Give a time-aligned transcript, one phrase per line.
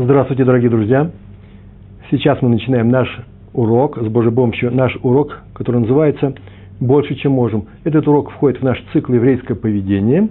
[0.00, 1.10] Здравствуйте, дорогие друзья!
[2.08, 3.08] Сейчас мы начинаем наш
[3.52, 6.34] урок, с Божьей помощью, наш урок, который называется
[6.78, 7.64] «Больше, чем можем».
[7.82, 10.28] Этот урок входит в наш цикл «Еврейское поведение».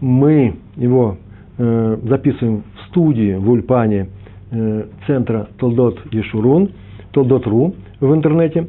[0.00, 1.18] Мы его
[1.56, 4.08] э, записываем в студии, в Ульпане
[4.50, 6.70] э, центра Толдот Ешурун,
[7.12, 8.66] Толдот.ру в интернете.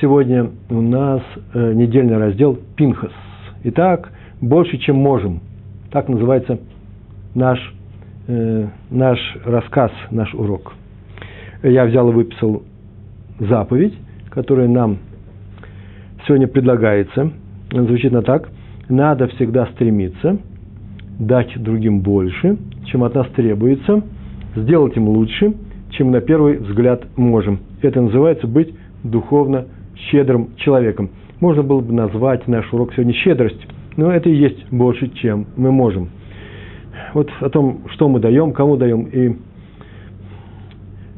[0.00, 1.22] Сегодня у нас
[1.54, 3.12] э, недельный раздел «Пинхас».
[3.62, 4.10] Итак,
[4.40, 5.42] «Больше, чем можем».
[5.92, 6.58] Так называется
[7.36, 7.60] наш
[8.28, 10.74] Э, наш рассказ, наш урок.
[11.64, 12.62] Я взял и выписал
[13.40, 13.94] заповедь,
[14.30, 14.98] которая нам
[16.26, 17.32] сегодня предлагается.
[17.72, 18.48] Она звучит на так.
[18.88, 20.38] Надо всегда стремиться
[21.18, 24.02] дать другим больше, чем от нас требуется,
[24.54, 25.54] сделать им лучше,
[25.90, 27.58] чем на первый взгляд можем.
[27.80, 29.66] Это называется быть духовно
[30.10, 31.10] щедрым человеком.
[31.40, 33.66] Можно было бы назвать наш урок сегодня щедрость,
[33.96, 36.10] но это и есть больше, чем мы можем–
[37.14, 39.36] вот о том, что мы даем, кому даем и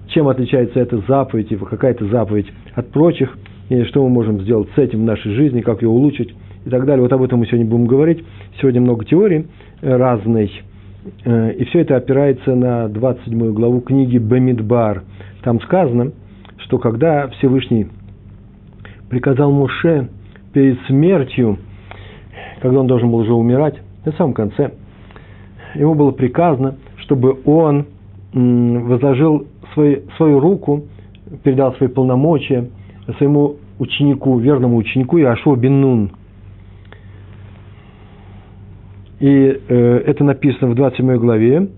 [0.09, 3.37] чем отличается эта заповедь, и какая-то заповедь от прочих,
[3.69, 6.35] и что мы можем сделать с этим в нашей жизни, как ее улучшить
[6.65, 7.03] и так далее.
[7.03, 8.25] Вот об этом мы сегодня будем говорить.
[8.61, 9.47] Сегодня много теорий
[9.83, 10.53] разной,
[11.25, 15.03] э, и все это опирается на 27 главу книги Бамидбар.
[15.43, 16.13] Там сказано,
[16.59, 17.89] что когда Всевышний
[19.11, 20.09] приказал Муше
[20.53, 21.59] перед смертью,
[22.63, 24.73] когда он должен был уже умирать, на самом конце–
[25.75, 27.87] ему было приказано, чтобы он
[28.33, 30.85] возложил свой, свою руку,
[31.43, 32.69] передал свои полномочия
[33.19, 36.11] своему ученику, верному ученику Иошуа бен Нун.
[39.21, 39.29] И
[39.69, 41.69] э, это написано в 27 главе,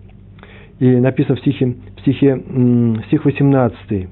[0.78, 2.42] и написано в стихе, в стихе
[3.06, 4.08] стих 18.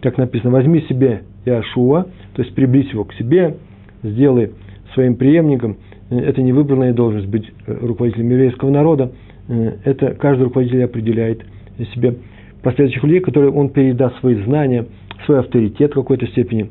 [0.00, 3.56] Так написано, возьми себе Иошуа, то есть приблизь его к себе,
[4.02, 4.52] сделай
[4.94, 5.76] своим преемником,
[6.10, 9.12] это не выбранная должность быть э, руководителем еврейского народа,
[9.48, 11.44] э, это каждый руководитель определяет
[11.94, 12.16] себе
[12.62, 14.86] последующих людей, которые он передаст свои знания,
[15.26, 16.70] свой авторитет в какой-то степени.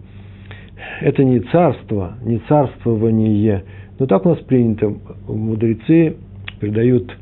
[1.02, 3.64] Это не царство, не царствование,
[4.00, 4.94] но так у нас принято.
[5.28, 6.16] Мудрецы
[6.60, 7.16] передают,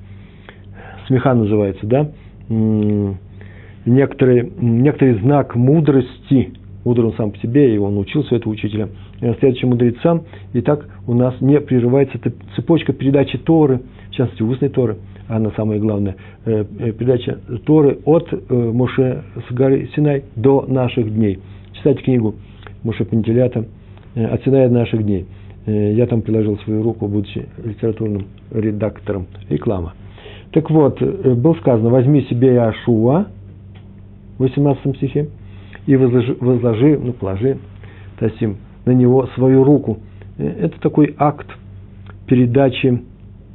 [1.08, 2.12] смеха называется, да,
[3.86, 6.54] некоторый, некоторый знак мудрости,
[6.86, 10.24] мудр он сам по себе, и он учился этого учителя– Э, следующим мудрецам.
[10.54, 12.20] И так у нас не прерывается
[12.56, 16.16] цепочка передачи Торы, в частности, устной Торы, а на самое главное,
[16.46, 21.40] э, э, передача Торы от Моше с горы Синай до наших дней.
[21.74, 22.36] Читайте книгу
[22.84, 23.66] Моше Пантелята
[24.16, 25.26] «От Синая до наших дней».
[25.66, 29.28] Я там приложил свою руку, будучи литературным редактором.
[29.48, 29.94] Реклама.
[30.52, 33.28] Так вот, было сказано, возьми себе Иошуа,
[34.38, 35.30] в 18 стихе,
[35.86, 37.58] и возложи, возложи ну, положи,
[38.20, 40.00] Тасим, на него свою руку.
[40.38, 41.48] Э, это такой акт
[42.28, 43.02] передачи,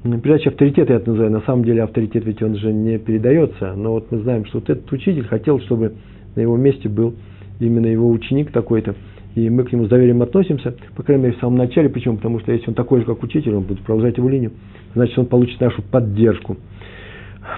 [0.03, 1.33] передачи авторитета, я это называю.
[1.33, 4.71] На самом деле авторитет ведь он же не передается, но вот мы знаем, что вот
[4.71, 5.95] этот учитель хотел, чтобы
[6.35, 7.15] на его месте был
[7.59, 8.95] именно его ученик такой-то,
[9.35, 11.89] и мы к нему с доверием относимся, по крайней мере, в самом начале.
[11.89, 12.17] Почему?
[12.17, 14.53] Потому что если он такой же, как учитель, он будет продолжать его линию,
[14.95, 16.57] значит, он получит нашу поддержку.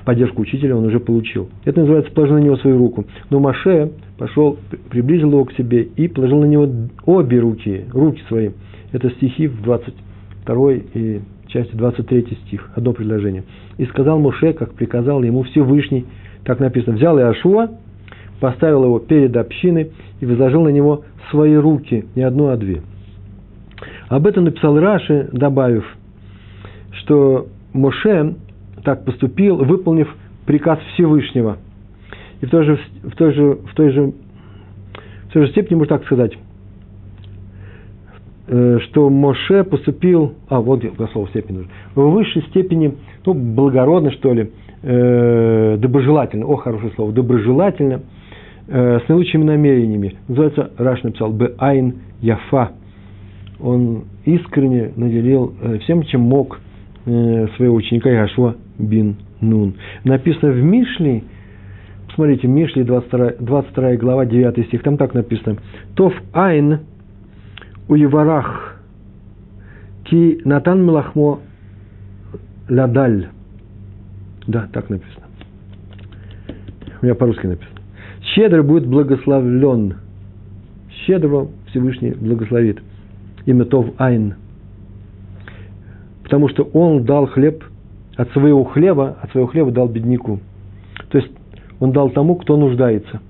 [0.05, 1.49] Поддержку учителя он уже получил.
[1.65, 3.05] Это называется «положи на него свою руку».
[3.31, 4.59] Но Маше пошел,
[4.91, 6.69] приблизил его к себе и положил на него
[7.05, 8.51] обе руки, руки свои.
[8.93, 13.45] Это стихи в 22 и части 23 стих, одно предложение.
[13.79, 16.07] И сказал Моше, как приказал ему Всевышний,
[16.45, 17.71] так написано, взял Иошуа,
[18.41, 22.83] поставил его перед общиной и возложил на него свои руки, не одну, а две.
[24.09, 25.85] Об этом написал Раши, добавив,
[26.93, 28.35] что Моше
[28.85, 30.15] так поступил, выполнив
[30.47, 31.59] приказ Всевышнего–
[32.41, 34.13] и в той же, в той же, в той же,
[35.29, 36.33] в той же степени можно так сказать,
[38.47, 42.95] э, что Моше поступил, а вот слово степень нужно, в высшей степени,
[43.27, 44.51] ну, благородно, что ли,
[44.83, 48.03] э, доброжелательно, о, хорошее слово, доброжелательно,
[48.69, 50.15] э, с наилучшими намерениями.
[50.29, 51.55] Называется, Раш написал, Б.
[51.59, 52.73] Айн Яфа.
[53.61, 56.61] Он искренне наделил э, всем, чем мог
[57.05, 59.75] э, своего ученика Яшуа бин Нун.
[60.05, 61.25] Написано в Мишле,
[62.19, 65.59] Смотрите, Мишли, 22, 22 глава, 9 стих, там так написано.
[65.95, 66.81] Тов айн
[67.87, 68.81] уеварах
[70.03, 71.39] ки натан мелахмо
[72.69, 73.29] ладаль.
[74.49, 75.27] Да, так написано.
[77.01, 77.79] У меня по-русски написано.
[78.35, 79.95] Щедрый будет благословлен.
[81.07, 82.83] Щедрого Всевышний благословит.
[83.47, 84.35] Имя Тов Айн.
[86.25, 87.63] Потому что он дал хлеб
[88.19, 90.41] от своего хлеба, от своего хлеба дал бедняку.
[91.09, 91.31] То есть
[91.79, 93.21] он дал тому, кто нуждается.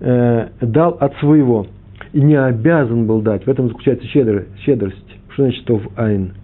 [0.00, 1.66] Э, дал от своего.
[2.12, 3.44] И не обязан был дать.
[3.44, 4.46] В этом заключается щедрость.
[4.60, 4.96] щедрость.
[5.30, 6.34] Что значит в айн?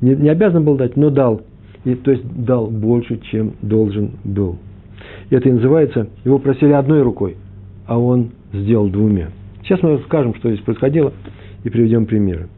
[0.00, 1.42] Не, не обязан был дать, но дал.
[1.84, 4.56] И, то есть дал больше, чем должен был.
[5.30, 7.36] И это и называется, его просили одной рукой,
[7.86, 9.28] а он сделал двумя.
[9.64, 11.12] Сейчас мы скажем, что здесь происходило,
[11.64, 12.48] и приведем примеры.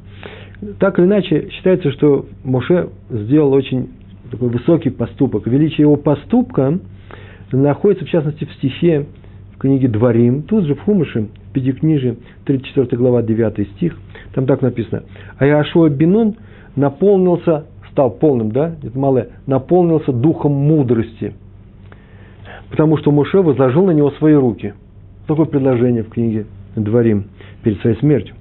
[0.79, 3.89] Так или иначе, считается, что Моше сделал очень
[4.31, 5.47] такой высокий поступок.
[5.47, 6.79] Величие его поступка
[7.53, 9.07] находится, в частности, в стихе
[9.55, 12.17] в книге Дворим, тут же в Хумыше, в Пятикнижии,
[12.47, 13.99] 34 глава, 9 стих.
[14.35, 15.03] Там так написано.
[15.39, 16.37] А Иошуа Бенун
[16.77, 21.35] наполнился, стал полным, да, это малое, наполнился духом мудрости,
[22.71, 24.75] потому что Моше возложил на него свои руки.
[25.27, 26.47] Такое предложение в книге
[26.77, 27.25] Дворим
[27.63, 28.35] перед своей смертью.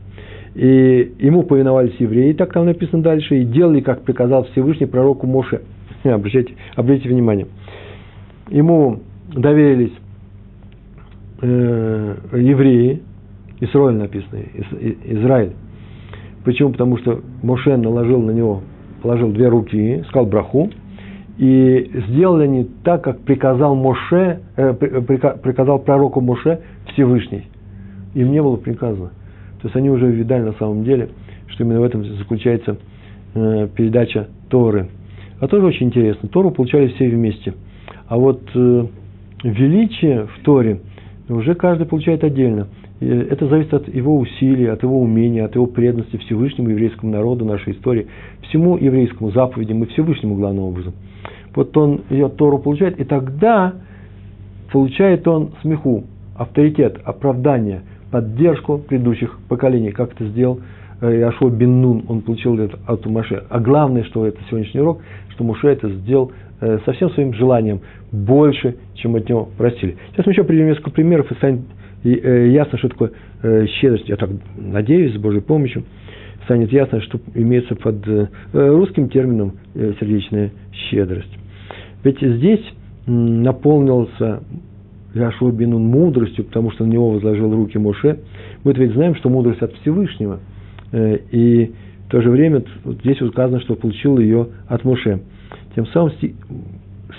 [0.56, 5.62] И ему повиновались евреи, так там написано дальше, и делали, как приказал Всевышний пророку Моше.
[6.04, 7.48] Обращайте, обратите внимание.
[8.50, 9.94] Ему доверились
[11.42, 13.01] э, евреи,
[13.60, 14.40] Исраиль написано,
[15.06, 15.54] Израиль.
[16.46, 16.72] Почему?
[16.72, 18.62] Потому что Моше наложил на него,
[19.01, 20.69] положил две руки, сказал браху,
[21.38, 26.62] и сделали они так, как приказал Моше, э, приказал пророку Моше
[26.94, 27.48] Всевышний.
[28.13, 29.10] Им не было приказано.
[29.62, 31.10] То есть они уже видали на самом деле,
[31.48, 32.78] что именно в этом заключается
[33.36, 34.90] э, передача Торы.
[35.39, 36.30] А тоже очень интересно.
[36.30, 37.53] Тору получали все вместе.
[38.07, 38.86] А вот э,
[39.44, 40.81] величие в Торе
[41.30, 42.68] уже каждый получает отдельно.
[43.00, 47.74] Это зависит от его усилий, от его умения, от его преданности Всевышнему еврейскому народу, нашей
[47.74, 48.07] истории,
[48.41, 50.94] всему еврейскому заповедям и Всевышнему главным образом.
[51.56, 53.75] Вот он ее Тору получает, и тогда
[54.71, 56.03] получает он смеху,
[56.36, 60.59] авторитет, оправдание, поддержку предыдущих поколений, как это сделал
[61.01, 63.44] э, Иошуа бен Нун, он получил это от Маше.
[63.50, 66.31] А главное, что это сегоднящий урок, что Муше это сделал
[66.62, 67.81] э, со всем своим желанием,
[68.12, 69.98] больше, чем от него просили.
[70.12, 71.62] Сейчас мы еще приведем несколько примеров, и станет
[72.04, 73.12] э, ясно, что такое
[73.42, 74.10] щедрость.
[74.10, 75.84] Я так надеюсь, с Божьей помощью,
[76.44, 78.06] станет ясно, что имеется под
[78.51, 80.51] русским термином сердечная
[80.90, 81.38] щедрость.
[82.04, 82.63] Ведь здесь
[83.06, 84.42] наполнился
[85.13, 88.19] Яшуа Бенун мудростью, потому что на него возложил руки Моше.
[88.63, 90.40] Мы ведь знаем, что мудрость от Всевышнего.
[90.91, 91.71] Э, и
[92.07, 95.19] в то же время здесь указано, что получил ее от Моше.
[95.75, 96.31] Тем самым стих,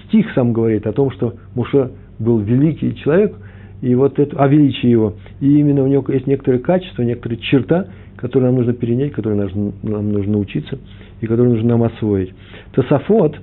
[0.06, 3.34] стих сам говорит о том, что Моше был великий человек,
[3.80, 5.14] и вот это, о величии его.
[5.40, 7.86] И именно у него есть некоторые качества, некоторые черта,
[8.16, 9.48] которые нам нужно перенять, которые
[9.82, 10.78] нам, нужно научиться,
[11.20, 12.34] и которые нужно нам освоить.
[12.72, 13.36] Тософот,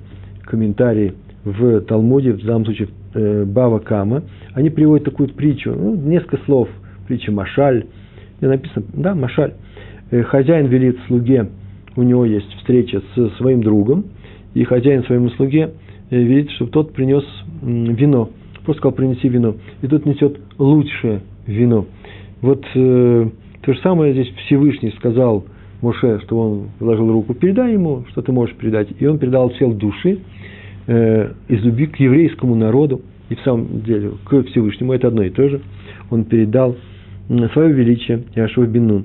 [0.44, 1.14] комментарий
[1.44, 4.22] в Талмуде, в данном случае э, Бава Кама,
[4.54, 6.68] они приводят такую притчу, ну, несколько слов,
[7.06, 7.86] притча Машаль,
[8.38, 9.54] где написано, да, Машаль,
[10.10, 11.48] хозяин велит слуге,
[11.96, 14.04] у него есть встреча с своим другом,
[14.54, 15.70] и хозяин своему слуге
[16.10, 17.24] э, видит, чтобы тот принес
[17.62, 18.30] вино,
[18.64, 21.86] просто сказал, принеси вино, и тот несет лучшее вино.
[22.40, 23.28] Вот э,
[23.62, 25.44] то же самое здесь Всевышний сказал
[25.82, 28.88] Моше, что он вложил руку, передай ему, что ты можешь передать.
[28.98, 30.18] И он передал сел души,
[30.86, 35.30] э, из любви к еврейскому народу, и в самом деле к Всевышнему, это одно и
[35.30, 35.60] то же,
[36.10, 36.76] он передал
[37.52, 39.04] свое величие Яшуа Бенун.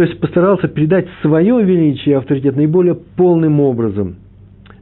[0.00, 4.16] То есть постарался передать свое величие и авторитет наиболее полным образом.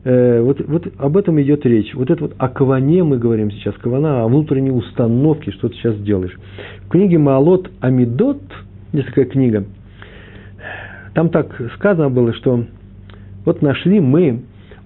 [0.04, 1.92] Э, вот, вот об этом идет речь.
[1.92, 5.98] Вот это вот о каване мы говорим сейчас, кавана, о внутренней установке, что ты сейчас
[6.02, 6.38] делаешь.
[6.82, 8.40] В книге Маалот Амидот,
[8.92, 9.64] такая книга,
[11.14, 12.66] там так сказано было, что
[13.44, 14.42] вот нашли мы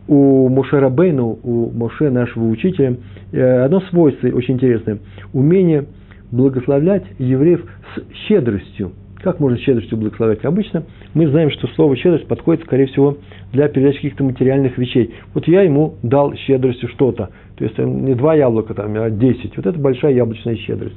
[0.09, 2.97] у Моше Рабейну, у Моше, нашего учителя,
[3.33, 4.99] э, одно свойство очень интересное.
[5.35, 5.85] Умение
[6.31, 7.63] благословлять евреев
[7.95, 8.93] с щедростью.
[9.23, 10.45] Как можно щедростью благословлять?
[10.45, 10.83] Обычно
[11.15, 13.19] мы знаем, что слово щедрость подходит, скорее всего,
[13.53, 15.15] для передачи каких-то материальных вещей.
[15.33, 17.31] Вот я ему дал щедростью что-то.
[17.57, 19.57] То есть не два яблока, там, а десять.
[19.57, 20.97] Вот это большая яблочная щедрость.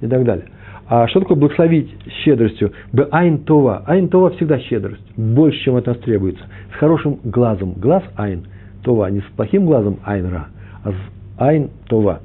[0.00, 0.46] И так далее.
[0.86, 1.90] А что такое благословить
[2.24, 2.72] щедростью?
[2.92, 3.82] Б айн това.
[3.86, 5.04] Айн това всегда щедрость.
[5.16, 6.44] Больше, чем от нас требуется.
[6.72, 7.74] С хорошим глазом.
[7.74, 8.46] Глаз айн
[8.82, 9.10] това.
[9.10, 10.46] Не с плохим глазом айн ра,
[10.82, 10.94] а с
[11.36, 12.20] айн това.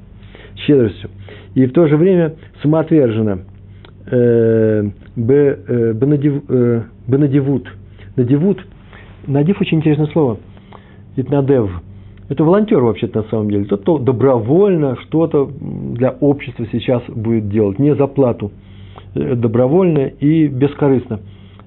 [0.56, 1.10] Щедростью.
[1.54, 3.40] И в то же время самоотверженно.
[7.06, 7.68] Бенадивут.
[8.16, 8.66] Надивут.
[9.26, 10.38] Надив очень интересное слово.
[11.16, 11.70] Итнадев
[12.30, 13.64] это волонтер вообще-то на самом деле.
[13.64, 18.52] Тот, кто добровольно что-то для общества сейчас будет делать, не за плату,
[19.16, 21.18] э, добровольно и бескорыстно.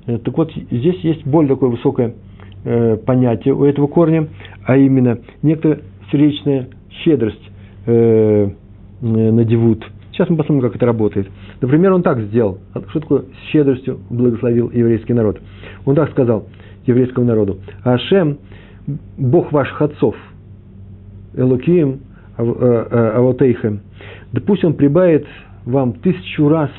[0.08, 2.16] Э, так вот, здесь есть более такое высокое
[2.64, 4.30] э, понятие у этого корня,
[4.66, 6.70] а именно некоторая сердечная
[7.04, 7.52] щедрость
[7.86, 8.50] э,
[9.02, 9.86] надевут.
[10.14, 11.28] Сейчас мы посмотрим, как это работает.
[11.60, 12.60] Например, он так сделал.
[12.90, 15.42] Что такое щедростью благословил еврейский народ?
[15.86, 16.48] Он так сказал
[16.86, 17.58] еврейскому народу.
[17.84, 18.38] Ашем,
[19.18, 20.16] Бог ваших отцов–
[21.36, 22.00] Элокием
[22.38, 23.82] э, э, Авотейхем,
[24.32, 25.26] да пусть он прибавит
[25.66, 26.70] вам тысячу раз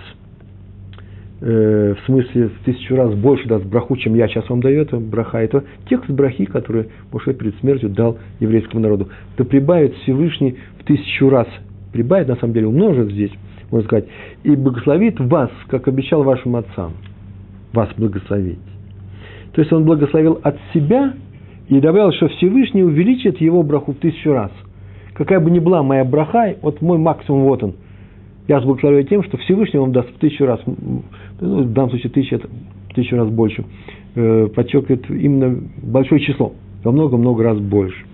[1.40, 4.98] э, в смысле в тысячу раз больше даст браху, чем я сейчас вам даю, это
[4.98, 5.38] браха.
[5.38, 9.08] Это текст брахи, который Моше перед смертью дал еврейскому народу.
[9.36, 11.48] То прибавит Всевышний в тысячу раз.
[11.94, 13.30] Прибавит, на самом деле, умножит здесь,
[13.70, 14.06] можно сказать.
[14.42, 16.94] И благословит вас, как обещал вашим отцам.
[17.72, 18.58] Вас благословить.
[19.52, 21.14] То есть он благословил от себя
[21.68, 24.50] и добавил, что Всевышний увеличит его браху в тысячу раз.
[25.12, 27.74] Какая бы ни была моя браха, вот мой максимум вот он.
[28.48, 31.04] Я вас благословляю тем, что Всевышний вам даст в тысячу раз, ну,
[31.38, 32.40] в данном случае тысяча,
[32.90, 33.64] в тысячу раз больше.
[34.16, 38.04] Э, подчеркивает именно большое число, во много-много раз больше.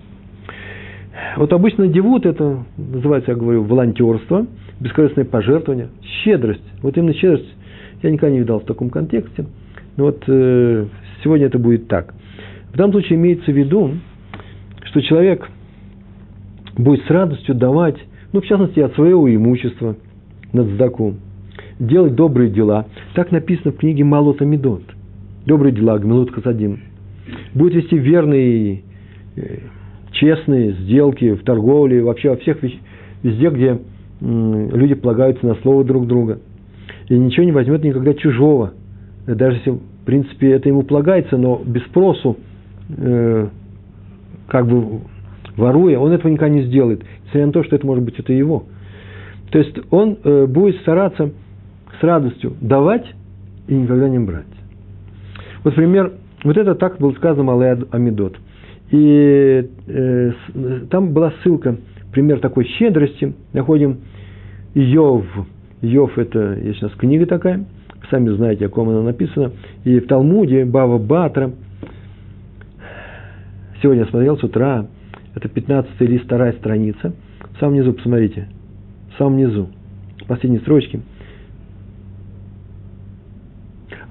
[1.37, 4.47] Вот обычно девут это называется, я говорю, волонтерство,
[4.79, 5.89] бескорыстное пожертвование,
[6.23, 6.63] щедрость.
[6.81, 7.53] Вот именно щедрость
[8.01, 9.45] я никогда не видал в таком контексте.
[9.97, 10.85] Но вот э,
[11.23, 12.13] сегодня это будет так.
[12.73, 13.91] В данном случае имеется в виду,
[14.85, 15.49] что человек
[16.77, 17.97] будет с радостью давать,
[18.31, 19.97] ну, в частности, от своего имущества
[20.53, 21.15] на цдаку,
[21.79, 22.87] делать добрые дела.
[23.13, 24.83] Так написано в книге Малота Медот.
[25.45, 26.79] Добрые дела, Гмилут Касадим.
[27.53, 28.83] Будет вести верные,
[29.35, 29.57] э,
[30.11, 32.57] честные сделки в торговле, вообще во всех
[33.23, 33.79] везде, где
[34.19, 36.39] люди полагаются на слово друг друга.
[37.09, 38.73] И ничего не возьмет никогда чужого.
[39.25, 42.37] Даже если, в принципе, это ему полагается, но без спросу–
[42.97, 43.47] э,
[44.47, 45.01] как бы
[45.55, 48.65] воруя, он этого никогда не сделает, несмотря на то, что это может быть это его.
[49.51, 51.31] То есть он э, будет стараться
[51.99, 53.05] с радостью давать
[53.67, 54.45] и никогда не брать.
[55.63, 56.13] Вот пример,
[56.43, 58.37] вот это так было сказано Малый Амидот.
[58.91, 60.31] И э,
[60.89, 61.77] там была ссылка,
[62.11, 63.33] пример такой щедрости.
[63.53, 63.97] Находим
[64.75, 65.25] Йов.
[65.81, 67.65] Йов– это есть нас книга такая,
[68.09, 69.51] сами знаете, о ком она написана.
[69.83, 71.51] И в Талмуде Бава Батра–
[73.81, 74.85] Сегодня я смотрел с утра,
[75.33, 77.13] это 15 лист, вторая страница.
[77.55, 78.47] В самом низу, посмотрите,
[79.11, 79.69] в самом низу,
[80.27, 81.01] последней строчки.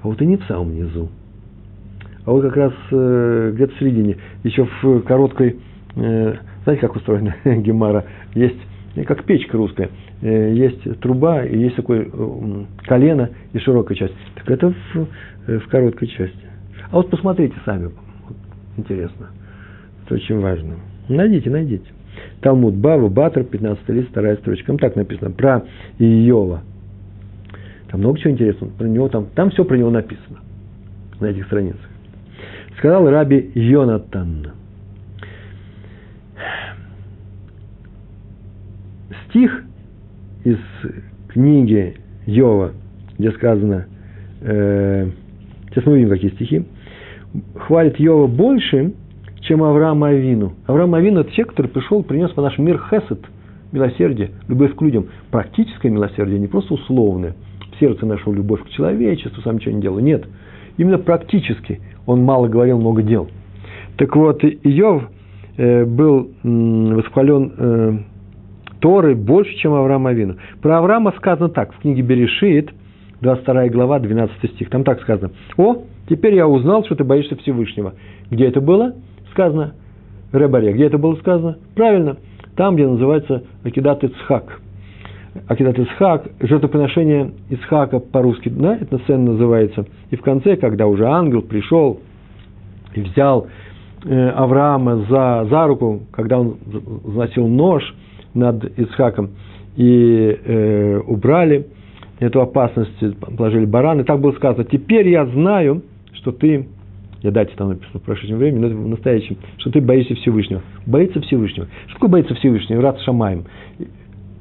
[0.03, 1.09] А вот и не в самом низу.
[2.25, 5.57] А вот как раз э, где-то в середине, еще в короткой,
[5.95, 8.59] э, знаете, как устроена гемара, есть,
[8.95, 9.89] э, как печка русская,
[10.21, 14.13] э, есть труба, и есть такое э, колено и широкая часть.
[14.35, 15.07] Так это в,
[15.47, 16.37] э, в короткой части.
[16.91, 18.37] А вот посмотрите сами, вот,
[18.77, 19.27] интересно.
[20.05, 20.75] Это очень важно.
[21.09, 21.85] Найдите, найдите.
[22.41, 24.67] Талмуд Бава, Батр, 15 лист, вторая строчка.
[24.67, 25.31] Там так написано.
[25.31, 25.63] Про
[25.99, 26.61] Иова.
[27.89, 28.71] Там много чего интересного.
[28.71, 30.39] Про него там, там все про него написано.
[31.19, 31.90] На этих страницах.
[32.81, 34.53] Сказал Раби Йонатан.
[39.29, 39.65] Стих
[40.43, 40.57] из
[41.27, 41.93] книги
[42.25, 42.71] Йова,
[43.19, 43.85] где сказано,
[44.41, 45.09] э,
[45.69, 46.65] сейчас мы увидим, какие стихи,
[47.53, 48.93] хвалит Йова больше,
[49.41, 50.53] чем Авраам Авину.
[50.65, 53.19] Авраам Авину– это человек, который пришел, принес в наш мир хесед,
[53.71, 55.05] милосердие, любовь к людям.
[55.29, 57.35] Практическое милосердие, не просто условное.
[57.81, 59.99] Сердце нашего любовь к человечеству, сам ничего не делал.
[59.99, 60.25] Нет.
[60.77, 61.81] Именно практически.
[62.05, 63.27] Он мало говорил, много дел.
[63.97, 65.03] Так вот, Иов
[65.57, 67.97] э, был восхвален э,
[68.79, 70.37] Торой больше, чем Авраам Авину.
[70.61, 72.69] Про Авраама сказано так, в книге Берешит,
[73.21, 74.69] 22 глава, 12 стих.
[74.69, 75.31] Там так сказано.
[75.57, 77.93] «О, теперь я узнал, что ты боишься Всевышнего».
[78.29, 78.93] Где это было?
[79.31, 79.73] сказано
[80.31, 80.73] Ребаре.
[80.73, 81.57] Где это было сказано?
[81.75, 82.17] Правильно,
[82.55, 84.61] там, где называется Акидат Ицхак.
[85.47, 89.85] Акидат Ицхак, жертвоприношение Ицхака по-русски, да, эта сцена называется.
[90.09, 92.01] И в конце, когда уже ангел пришел
[92.93, 93.47] и взял
[94.03, 96.57] э, Авраама за, за руку, когда он
[97.05, 97.95] заносил нож
[98.33, 99.29] над Ицхаком,
[99.77, 101.67] и э, убрали
[102.19, 102.91] эту опасность,
[103.37, 105.81] положили баран, и так было сказано, теперь я знаю,
[106.13, 106.67] что ты
[107.23, 110.61] я дате там написано в прошедшем времени, но в настоящем, что ты боишься Всевышнего.
[110.87, 111.67] Боится Всевышнего.
[111.85, 112.81] Что такое боится Всевышнего?
[112.81, 113.45] Рад Шамаем,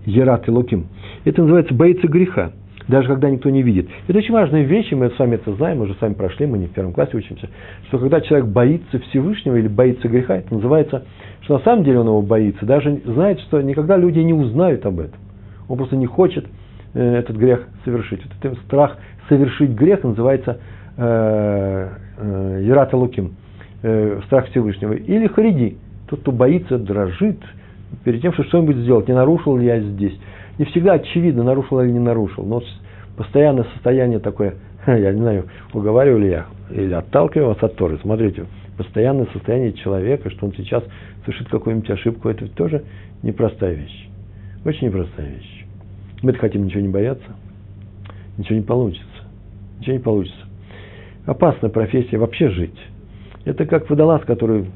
[0.07, 0.87] Ерат и Луким.
[1.25, 2.53] Это называется боится греха,
[2.89, 3.89] даже когда никто не видит.
[4.09, 6.47] Это очень важная вещь, и мы с вами это знаем, мы уже с вами прошли,
[6.47, 7.49] мы не в первом классе учимся,
[7.89, 11.05] что когда человек боится Всевышнего или боится греха, это называется,
[11.43, 15.01] что на самом деле он его боится, даже знает, что никогда люди не узнают об
[15.01, 15.19] этом.
[15.69, 16.47] Он просто не хочет
[16.95, 18.21] э, этот грех совершить.
[18.25, 18.97] Вот этот страх
[19.29, 20.59] совершить грех называется
[20.97, 21.89] э,
[22.19, 23.33] э, Ярата Луким,
[24.27, 27.39] страх Всевышнего, или Хариди, тот, кто боится, дрожит
[28.05, 30.19] перед тем, что что-нибудь сделать, не нарушил ли я здесь.
[30.59, 32.63] Не всегда очевидно, нарушил или не нарушил, но
[33.17, 34.57] постоянное состояние такое,
[34.87, 37.99] я не знаю, уговариваю ли я, или отталкиваю вас от Торы.
[38.03, 40.85] Смотрите, постоянное состояние человека, что он сейчас
[41.25, 42.85] совершит какую-нибудь ошибку, это тоже
[43.23, 44.09] непростая вещь.
[44.65, 45.65] Очень непростая вещь.
[46.23, 47.37] Мы-то хотим ничего не бояться,
[48.37, 49.07] ничего не получится.
[49.79, 50.51] Ничего не получится
[51.31, 52.79] опасная профессия вообще жить.
[53.45, 54.67] Это как водолаз, который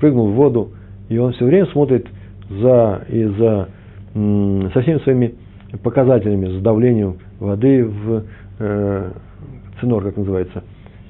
[0.00, 0.72] прыгнул в воду,
[1.08, 2.06] и он все время смотрит
[2.50, 3.68] за, и за,
[4.12, 5.34] со всеми своими
[5.82, 8.24] показателями, за давлением воды в,
[8.58, 9.10] э,
[9.80, 10.64] цинор, как называется,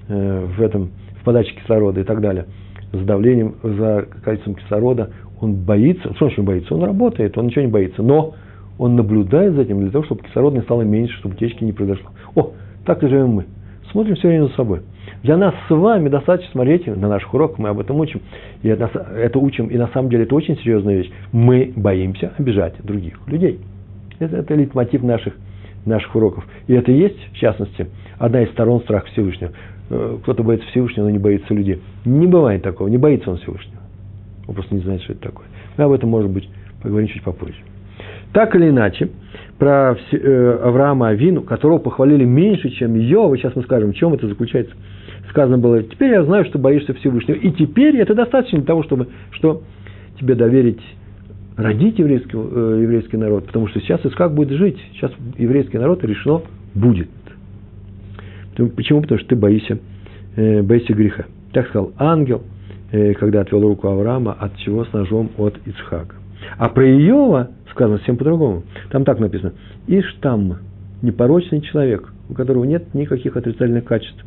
[0.09, 2.47] э, в этом, в подаче кислорода и так далее,
[2.93, 6.75] с давлением, за количеством кислорода, он боится, что он боится?
[6.75, 8.35] Он работает, он ничего не боится, но
[8.79, 12.11] он наблюдает за этим для того, чтобы кислорода не стало меньше, чтобы утечки не произошло.
[12.35, 12.53] О,
[12.85, 13.47] так и живем мы.
[13.91, 14.81] Смотрим все время за собой.
[15.23, 18.21] Для нас с вами достаточно смотреть на наших уроках, мы об этом учим.
[18.63, 21.11] И это, это учим, и на самом деле это очень серьезная вещь.
[21.33, 23.61] Мы боимся обижать других людей.
[24.19, 25.35] Это, это лейтмотив наших,
[25.85, 26.47] наших уроков.
[26.67, 27.89] И это и есть, в частности,
[28.19, 29.53] одна из сторон страха Всевышнего.
[29.91, 31.81] Э, кто-то боится Всевышнего, но не боится людей.
[32.05, 33.81] Не бывает такого, не боится он Всевышнего.
[34.47, 35.47] Он просто не знает, что это такое.
[35.77, 36.49] Мы об этом, может быть,
[36.83, 37.61] поговорим чуть попозже.
[38.33, 39.11] Так или иначе,
[39.59, 44.27] про э, Авраама Авину, которого похвалили меньше, чем Йова, сейчас мы скажем, в чем это
[44.29, 44.73] заключается.
[45.29, 47.37] Сказано было, теперь я знаю, что боишься Всевышнего.
[47.37, 49.63] И теперь это достаточно для того, чтобы что
[50.19, 50.81] тебе доверить
[51.57, 56.43] родить еврейский, э, еврейский народ, потому что сейчас Искак будет жить, сейчас еврейский народ решено
[56.75, 57.11] будет.
[58.77, 59.03] Почему?
[59.03, 59.79] Потому что ты боишься,
[60.37, 61.27] э, боишься греха.
[61.53, 62.43] Так сказал ангел,
[63.19, 66.17] когда отвел руку Авраама, от чего с ножом от Ицхака.
[66.59, 68.63] А про Иова сказано совсем по-другому.
[68.91, 69.53] Там так написано.
[69.87, 70.59] Иштам,
[71.03, 74.25] непорочный человек, у которого нет никаких отрицательных качеств,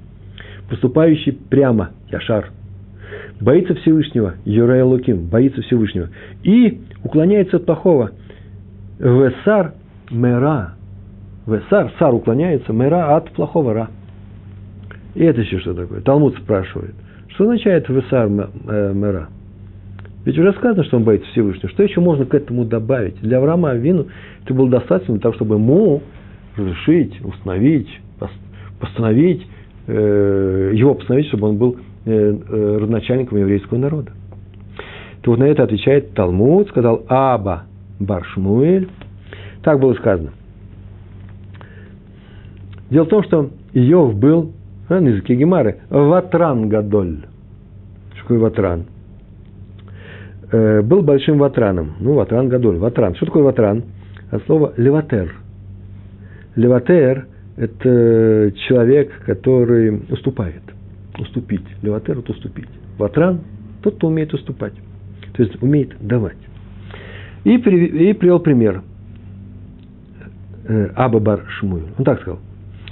[0.70, 2.50] поступающий прямо, Яшар,
[3.40, 6.10] боится Всевышнего, Юрая Луким, боится Всевышнего,
[6.44, 8.12] и уклоняется от плохого.
[9.00, 9.74] Весар
[10.10, 10.76] мера.
[11.46, 13.90] Весар, сар уклоняется, мера от плохого ра.
[15.14, 16.02] И это еще что такое?
[16.02, 16.96] Талмуд спрашивает.
[17.30, 19.30] Что означает весар э, мера?
[20.26, 21.70] Ведь уже сказано, что он боится Всевышнего.
[21.70, 23.20] Что еще можно к этому добавить?
[23.22, 24.08] Для Авраама Авину
[24.44, 26.02] это было достаточно для того, чтобы ему
[26.56, 27.90] разрешить, установить,
[28.80, 29.46] постановить,
[29.88, 34.12] э, его постановить, чтобы он был э, э, родоначальником еврейского народа.
[35.24, 37.64] То вот на это отвечает Талмуд, сказал Аба
[38.00, 38.90] Баршмуэль.
[39.64, 40.32] Так было сказано.
[42.90, 44.52] Дело в том, что Иов был
[44.90, 47.26] на языке Гемары Ватран Гадоль.
[48.14, 48.86] Что такое Ватран?
[50.54, 51.94] Э, был большим ватраном.
[52.00, 52.78] Ну, ватран Гадоль.
[52.78, 53.16] Ватран.
[53.16, 53.84] Что такое ватран?
[54.30, 55.34] От слова леватер.
[56.56, 57.26] Леватер–
[57.58, 60.62] это человек, который уступает.
[61.18, 61.66] Уступить.
[61.82, 62.70] Леватер– это уступить.
[63.00, 63.42] Ватран–
[63.82, 64.74] тот, кто умеет уступать.
[65.34, 66.38] То есть, умеет давать.
[67.46, 68.84] И, при, и привел пример.
[70.68, 71.88] Э, Аба Бар Шмуэль.
[71.98, 72.40] Он так сказал.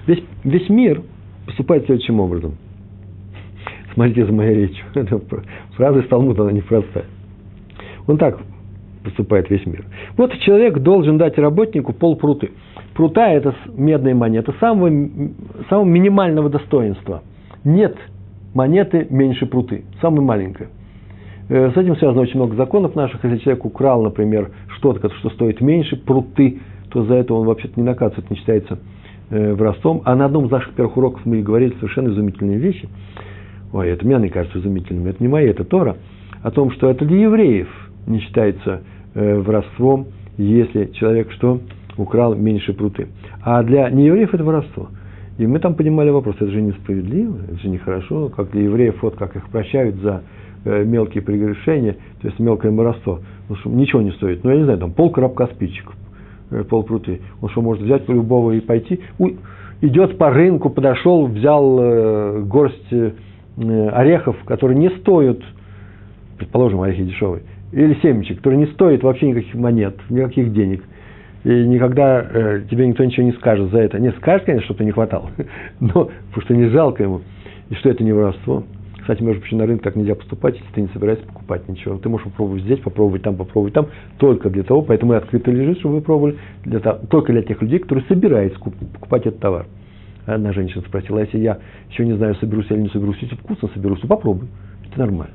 [0.07, 1.03] Весь, весь мир
[1.45, 2.55] поступает следующим образом.
[3.93, 4.83] Смотрите за моей речью.
[5.75, 7.05] Фраза из Талмуда, она непростая.
[8.11, 8.39] Он так
[9.05, 9.85] поступает весь мир.
[10.17, 12.51] Вот человек должен дать работнику пол пруты.
[12.93, 14.91] Прута– это медная монета самого,
[15.69, 17.23] самого минимального достоинства.
[17.63, 17.95] Нет
[18.53, 20.67] монеты меньше пруты, самая маленькая.
[21.47, 23.23] Э, с этим связано очень много законов наших.
[23.23, 27.85] Если человек украл, например, что-то, что стоит меньше пруты, то за это он вообще-то не
[27.85, 28.79] наказывается, это не считается
[29.29, 30.01] э, воровством.
[30.03, 32.89] А на одном из наших первых уроков мы говорили совершенно изумительные вещи.
[33.71, 35.07] Ой, это мне не кажется изумительным.
[35.07, 35.95] Это не мои, это Тора.
[36.43, 37.69] О том, что это для евреев–
[38.07, 38.81] не считается
[39.13, 41.59] э, воровством, если человек что?
[41.97, 43.07] Украл меньше пруты.
[43.43, 44.89] А для неевреев это воровство.
[45.37, 49.15] И мы там поднимали вопрос, это же несправедливо, это же нехорошо, как для евреев, вот
[49.15, 50.23] как их прощают за
[50.65, 54.43] э, мелкие прегрешения, то есть мелкое воровство, ну, что ничего не стоит.
[54.43, 55.91] Ну, я не знаю, там пол коробка спичек,
[56.51, 57.21] э, пол пруты.
[57.41, 58.99] Он что, может взять по любого и пойти?
[59.17, 59.29] У,
[59.81, 63.11] идет по рынку, подошел, взял э, горсть э,
[63.89, 65.39] орехов, которые не стоят,
[66.37, 70.83] предположим, орехи дешевые, или семечек, который не стоит вообще никаких монет, никаких денег.
[71.43, 73.99] И никогда э, тебе никто ничего не скажет за это.
[73.99, 75.31] Не скажет, конечно, что ты не хватало,
[75.79, 77.21] но потому что не жалко ему.
[77.69, 78.63] И что это не воровство.
[78.99, 81.97] Кстати, между прочим, на рынке так нельзя поступать, если ты не собираешься покупать ничего.
[81.97, 83.87] Ты можешь попробовать здесь, попробовать там, попробовать там,
[84.19, 87.59] только для того, поэтому и открыто лежит, чтобы вы пробовали, для того, только для тех
[87.61, 89.65] людей, которые собираются покупать этот товар.
[90.27, 91.57] Одна женщина спросила, «А если я
[91.89, 94.47] еще не знаю, соберусь или не соберусь, если вкусно соберусь, то попробуй.
[94.87, 95.33] Это нормально.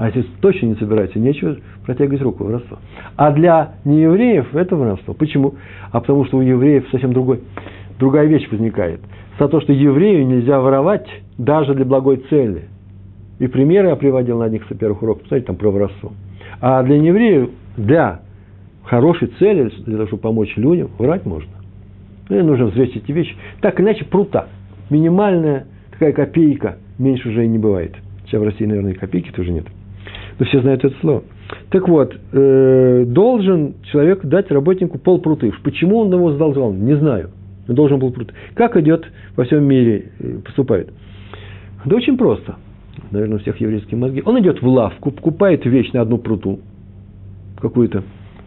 [0.00, 2.78] А если точно не собираете, нечего протягивать руку воровство.
[3.16, 5.12] А для неевреев это воровство.
[5.12, 5.56] Почему?
[5.92, 7.40] А потому что у евреев совсем другой,
[7.98, 9.00] другая вещь возникает.
[9.38, 12.62] За то, что еврею нельзя воровать даже для благой цели.
[13.40, 15.24] И примеры я приводил на одних из первых уроков.
[15.24, 16.12] Посмотрите, там про воровство.
[16.62, 18.22] А для неевреев, для
[18.84, 21.52] хорошей цели, для того, чтобы помочь людям, врать можно.
[22.30, 23.36] И нужно взвесить эти вещи.
[23.60, 24.48] Так иначе прута.
[24.88, 26.78] Минимальная такая копейка.
[26.96, 27.94] Меньше уже и не бывает.
[28.24, 29.66] Сейчас в России, наверное, и копейки тоже нет
[30.40, 31.22] но все знают это слово.
[31.68, 35.52] Так вот, э, должен человек дать работнику полпруты.
[35.62, 36.72] Почему он его задолжал?
[36.72, 37.30] Не знаю.
[37.68, 38.32] Он должен был пруты.
[38.54, 40.88] Как идет во всем мире, э, поступает?
[41.84, 42.56] Да очень просто.
[43.10, 44.22] Наверное, у всех еврейские мозги.
[44.24, 46.60] Он идет в лавку, покупает вещь на одну пруту,
[47.60, 48.02] какую-то.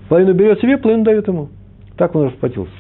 [0.10, 1.50] Половину берет себе, половину дает ему.
[1.96, 2.74] Так он расплатился.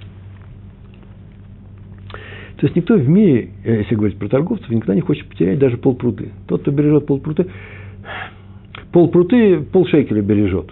[2.55, 5.59] То То есть никто в мире, э, если говорить про торговцев, никогда не хочет потерять
[5.59, 6.31] даже полпруты.
[6.47, 7.45] Тот, кто бережет полпруты,
[8.93, 10.71] полпруты полшекеля бережет.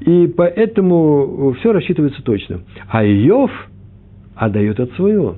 [0.00, 2.60] И поэтому все рассчитывается точно.
[2.88, 3.50] А Иов
[4.34, 5.36] отдает от своего.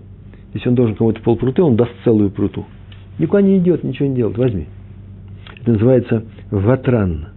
[0.52, 2.64] Если он должен кому-то полпруты, он даст целую пруту.
[3.18, 4.38] Никуда не идет, ничего не делает.
[4.38, 4.66] Возьми.
[5.60, 7.28] Это называется ватран.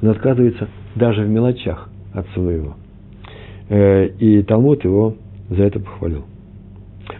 [0.00, 2.76] Он отказывается даже в мелочах от своего.
[3.68, 5.16] Э, и Талмуд его
[5.50, 6.24] за это похвалил.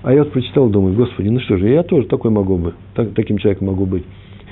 [0.03, 3.15] А я вот прочитал, думаю, Господи, ну что же, я тоже такой могу бы, так,
[3.15, 4.05] таким человеком могу быть.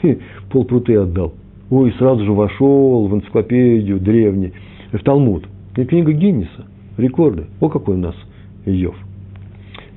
[0.50, 1.34] Пол пруты отдал.
[1.70, 4.52] Ой, сразу же вошел в энциклопедию древний,
[4.92, 5.46] в Талмуд.
[5.76, 7.46] И книга Гиннеса, рекорды.
[7.60, 8.14] О, какой у нас
[8.64, 8.96] Йов.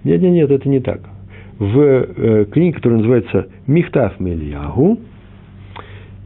[0.03, 1.01] Нет, нет, нет, это не так.
[1.59, 4.99] В э, книге, которая называется Михтаф Мельягу,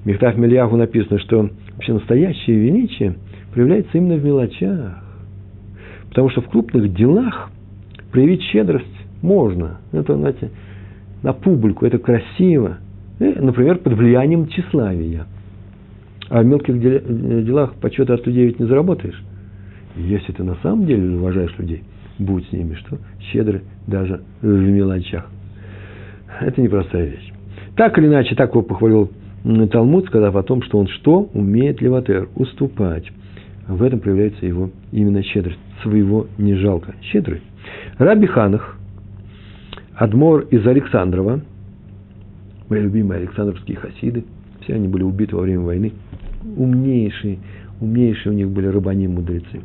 [0.05, 3.15] Михтаф Мельягу написано, что вообще настоящее величие
[3.53, 5.03] проявляется именно в мелочах.
[6.09, 7.49] Потому что в крупных делах
[8.11, 8.85] проявить щедрость
[9.21, 9.79] можно.
[9.91, 10.51] Это, знаете,
[11.23, 12.77] на публику, это красиво.
[13.19, 15.25] И, например, под влиянием тщеславия.
[16.33, 19.21] А в мелких делах почета от людей ведь не заработаешь.
[19.95, 21.83] Если ты на самом деле уважаешь людей,
[22.17, 22.97] будь с ними, что
[23.31, 25.29] щедры даже в мелочах.
[26.41, 27.31] Это непростая вещь.
[27.75, 29.11] Так или иначе, так его похвалил
[29.71, 31.29] Талмуд, сказав о том, что он что?
[31.35, 33.05] Умеет леватер, уступать.
[33.67, 35.59] В этом проявляется его именно щедрость.
[35.83, 36.95] Своего не жалко.
[37.11, 37.41] Щедрый.
[37.99, 38.79] Раби Ханах,
[39.93, 41.41] Адмор из Александрова,
[42.69, 44.23] мои любимые Александровские хасиды,
[44.61, 45.91] все они были убиты во время войны,
[46.57, 47.39] умнейшие,
[47.81, 49.61] умнейшие у них были рабани мудрецы.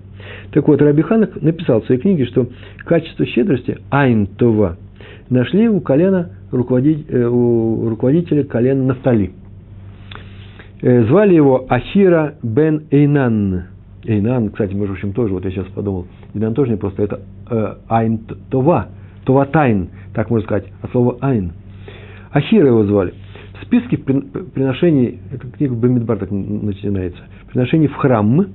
[0.53, 2.49] Так вот, Раби Ханах написал в своей книге, что
[2.85, 4.77] качество щедрости Айн Това
[5.31, 9.33] нашли у колена руководителя, э, у руководителя колена Нафтали.
[10.81, 13.65] Э, звали его Ахира бен Эйнан.
[14.05, 17.75] Эйнан, кстати, между прочим, тоже, вот я сейчас подумал, Эйнан тоже не просто, это э,
[17.89, 18.89] Айн Това,
[19.25, 21.53] Това Тайн, так можно сказать, от слова Айн.
[22.31, 23.15] Ахира его звали.
[23.69, 27.21] Списке приношений, эта книга Бамидбар так начинается,
[27.53, 28.47] приношений в храм,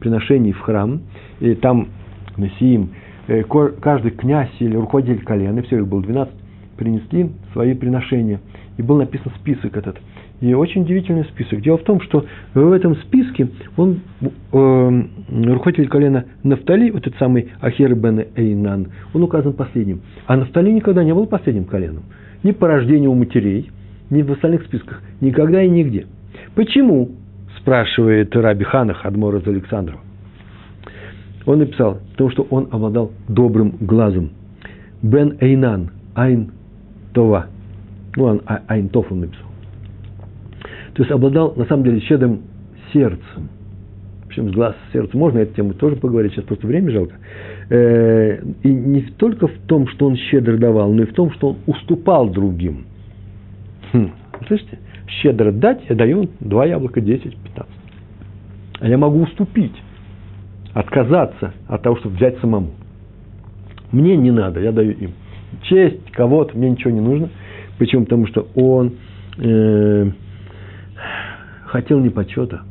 [0.00, 1.00] приношений в храм,
[1.38, 1.88] и там
[2.36, 2.90] Насиим,
[3.28, 6.34] э, каждый князь или руководитель колена, все их было 12,
[6.76, 8.40] принесли свои приношения.
[8.76, 9.96] И был написан список этот–
[10.40, 11.62] и очень удивительный список.
[11.62, 15.02] Дело в том, что в этом списке он, э,
[15.44, 20.02] руководитель колена Нафтали, вот этот самый Ахер бен Эйнан, он указан последним.
[20.26, 22.02] А Нафтали никогда не был последним коленом.
[22.42, 23.70] Ни по рождению у матерей,
[24.10, 25.02] ни в остальных списках.
[25.20, 26.06] Никогда и нигде.
[26.54, 27.10] Почему?
[27.58, 30.00] Спрашивает Раби Ханах, Адмор из Александрова.
[31.46, 34.30] Он написал, потому что он обладал добрым глазом.
[35.02, 36.50] Бен Эйнан, Айн
[37.12, 37.46] Това.
[38.16, 39.46] Ну, он, а, Айн Тов он написал.
[40.94, 42.40] То есть обладал, на самом деле, щедрым
[42.92, 43.48] сердцем.
[44.28, 47.14] Причем с глаз сердца можно эту тему тоже поговорить, сейчас просто время жалко.
[47.70, 51.50] Э, и не только в том, что он щедро давал, но и в том, что
[51.50, 52.86] он уступал другим.
[53.96, 54.10] Хм,
[54.46, 54.78] слышите?
[55.22, 57.74] Щедро дать, я даю два яблока, 10, 15.
[58.80, 59.72] А я могу уступить,
[60.74, 62.72] отказаться от того, чтобы взять самому.
[63.92, 65.12] Мне не надо, я даю им.
[65.62, 67.30] Честь кого-то, мне ничего не нужно.
[67.78, 68.04] Почему?
[68.04, 68.96] Потому что он
[69.38, 70.10] э,
[71.64, 72.62] хотел не почета,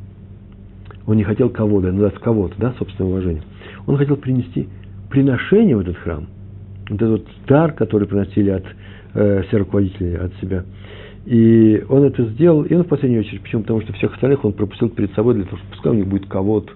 [1.07, 3.43] он не хотел кого-то, называется кого-то, да, собственное уважение.
[3.87, 4.67] Он хотел принести
[5.09, 6.27] приношение в этот храм,
[6.89, 8.65] вот этот дар, который приносили от
[9.15, 10.65] э, все руководителей, от себя.
[11.25, 13.63] И он это сделал, и он в последнюю очередь, почему?
[13.63, 16.27] Потому что всех остальных он пропустил перед собой, для того, чтобы пускай у них будет
[16.27, 16.71] кого-то.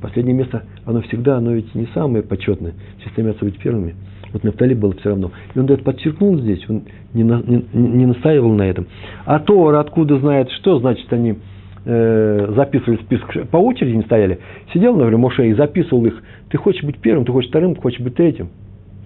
[0.00, 3.94] Последнее место, оно всегда, оно ведь не самое почетное, все стремятся быть первыми.
[4.32, 5.30] Вот Нафтали было все равно.
[5.54, 8.86] И он это подчеркнул здесь, он не, на, не, не настаивал на этом.
[9.26, 11.36] А Тор откуда знает, что значит они
[11.84, 14.40] э, записывали список, по очереди не стояли.
[14.72, 16.22] Сидел, например, Моше и записывал их.
[16.50, 18.48] Ты хочешь быть первым, ты хочешь вторым, ты хочешь быть третьим.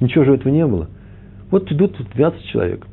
[0.01, 0.89] Ничего же этого не было.
[1.51, 2.87] Вот идут 12 человек.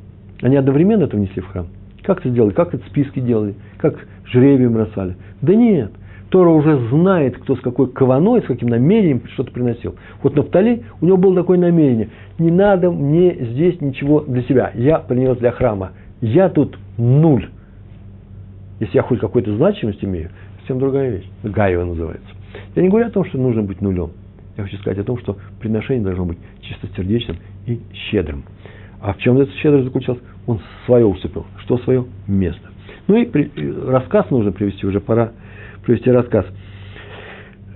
[0.45, 1.65] Они одновременно это внесли в храм.
[2.03, 2.51] Как это сделали?
[2.51, 3.55] Как это списки делали?
[3.79, 5.15] Как жребием бросали?
[5.41, 5.91] Да нет.
[6.29, 9.95] Тора уже знает, кто с какой кованой, с каким намерением что-то приносил.
[10.21, 12.09] Вот Нафтали, у него было такое намерение.
[12.37, 14.71] Не надо мне здесь ничего для себя.
[14.75, 15.93] Я принес для храма.
[16.21, 17.49] Я тут нуль.
[18.79, 20.29] Если я хоть какую-то значимость имею,
[20.59, 21.29] совсем другая вещь.
[21.41, 22.29] Гаева называется.
[22.75, 24.11] Я не говорю о том, что нужно быть нулем.
[24.57, 27.79] Я хочу сказать о том, что приношение должно быть чистосердечным и
[28.11, 28.43] щедрым.
[29.01, 30.21] А в чем эта щедрость заключалась?
[30.47, 31.45] Он свое уступил.
[31.63, 32.05] Что свое?
[32.27, 32.69] Место.
[33.07, 33.51] Ну и при,
[33.85, 35.31] рассказ нужно привести, уже пора
[35.83, 36.45] привести рассказ.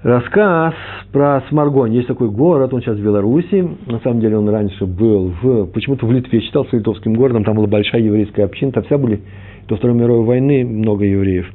[0.01, 0.73] Рассказ
[1.11, 1.93] про Сморгонь.
[1.93, 3.67] Есть такой город, он сейчас в Беларуси.
[3.85, 7.43] На самом деле он раньше был в, почему-то в Литве, считался литовским городом.
[7.43, 9.21] Там была большая еврейская община, там вся были
[9.67, 11.51] до Второй мировой войны много евреев.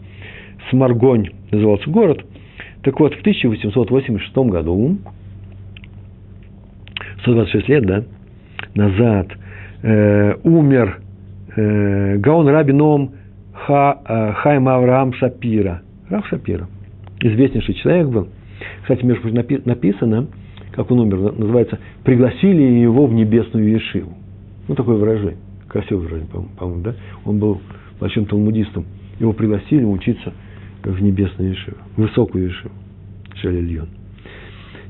[0.70, 2.24] Сморгонь назывался город.
[2.82, 4.98] Так вот, в 1886 году,
[7.22, 8.04] 126 лет, да,
[8.74, 9.28] назад
[9.82, 11.00] э, умер
[11.56, 13.12] э, Гаон Рабином
[13.52, 14.00] Ха,
[14.44, 15.82] э, Авраам Шапира.
[16.08, 16.68] Рав Шапира.
[17.20, 18.28] Известнейший человек был.
[18.82, 20.26] Кстати, между прочим, написано,
[20.72, 24.12] как он умер, называется «пригласили его в небесную Ешиву».
[24.68, 25.36] Ну, такое выражение.
[25.68, 26.94] Красивое выражение, по-моему, да?
[27.24, 27.60] Он был
[28.00, 28.84] большим талмудистом.
[29.18, 30.32] Его пригласили учиться
[30.82, 32.74] в небесную Ешиву, в высокую Ешиву,
[33.36, 33.88] Шелельон.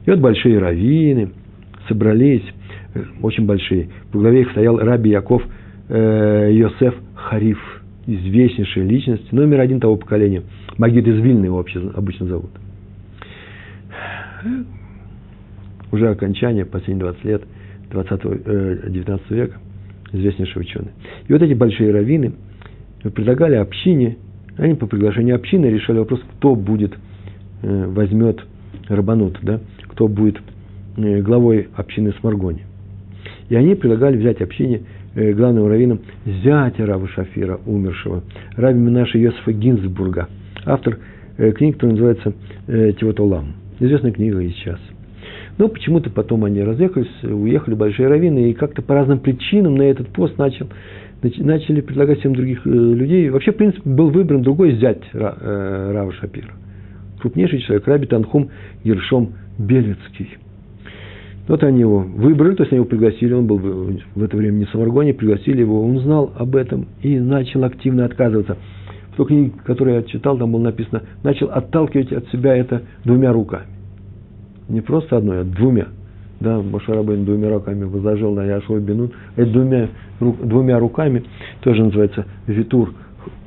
[0.07, 1.31] И вот большие раввины
[1.89, 2.45] собрались,
[2.95, 3.89] э, очень большие.
[4.13, 5.43] По главе их стоял Раби Яков
[5.89, 7.59] э, Йосеф Хариф,
[8.07, 10.43] известнейшая личность, номер один того поколения.
[10.79, 12.51] Магид из Вильны его обычно зовут.
[15.93, 17.43] Уже окончание, последние 20 лет
[17.91, 19.59] 20 э, 19 века,
[20.13, 20.91] известнейший ученый.
[21.29, 22.33] И вот эти большие раввины
[23.03, 24.17] предлагали общине,
[24.57, 26.95] они по приглашению общины решали вопрос, кто будет,
[27.63, 28.45] э, возьмет
[28.89, 30.39] рабанут, да, кто будет
[30.97, 32.63] э, главой общины Сморгони.
[33.49, 34.83] И они предлагали взять общине э,
[35.15, 38.23] главным раввином зятя Рава Шафира, умершего,
[38.57, 40.29] Раби Минаша Йосифа Гинзбурга,
[40.65, 40.99] автор
[41.37, 42.33] э, книги, которая называется
[42.67, 43.55] «Тивот Олам».
[43.81, 44.79] Известная книга и сейчас.
[45.59, 50.09] Но почему-то потом они разъехались, уехали большие раввины, и как-то по разным причинам на этот
[50.09, 50.69] пост начал,
[51.23, 53.31] начали предлагать всем других людей.
[53.31, 56.53] Вообще, в принципе, был выбран другой зять Рава Шапира.
[57.21, 58.51] Крупнейший человек, Раби Танхум
[58.83, 60.29] Ершом Белецкий.
[61.47, 64.65] Вот они его выбрали, то есть они его пригласили, он был в это время не
[64.65, 68.57] в Самаргоне, пригласили его, он знал об этом и начал активно отказываться.
[69.13, 73.33] В той книге, которую я читал, там было написано, начал отталкивать от себя это двумя
[73.33, 73.67] руками.
[74.69, 75.89] Не просто одной, а двумя.
[76.41, 79.13] Да, Башарабейн двумя руками возложил на Яшуа Бенун.
[79.37, 79.89] Это двумя,
[80.21, 81.25] двумя руками
[81.61, 82.95] тоже называется витур,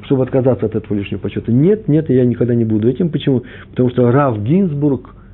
[0.04, 1.52] чтобы отказаться от этого лишнего почета.
[1.52, 3.10] Нет, нет, я никогда не буду этим.
[3.10, 3.44] Почему?
[3.72, 5.16] Потому что Рав Гинзбург–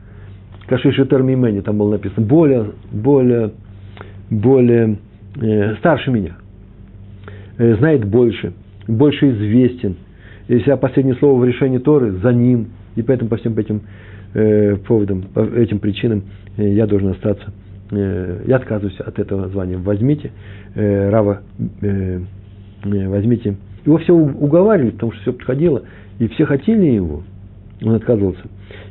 [0.67, 3.52] Кашиши Термимени, там было написано, более, более,
[4.30, 4.97] более
[5.41, 6.38] э, старше меня,
[7.58, 8.54] э, знает больше,
[8.88, 9.97] больше известен.
[10.47, 13.82] Если я последнее слово в решении Торы, за ним, и поэтому по всем этим
[14.34, 16.23] э, поводам, по этим причинам
[16.58, 17.52] э, я должен остаться.
[17.91, 19.78] Э, я отказываюсь от этого звания.
[19.78, 20.32] Возьмите
[20.76, 21.41] э, Рава,
[21.82, 22.21] э,
[22.86, 23.58] э возьмите.
[23.86, 25.84] Его все уговаривали, потому что все подходило,
[26.19, 27.23] и все хотели его.
[27.84, 28.43] Он отказывался.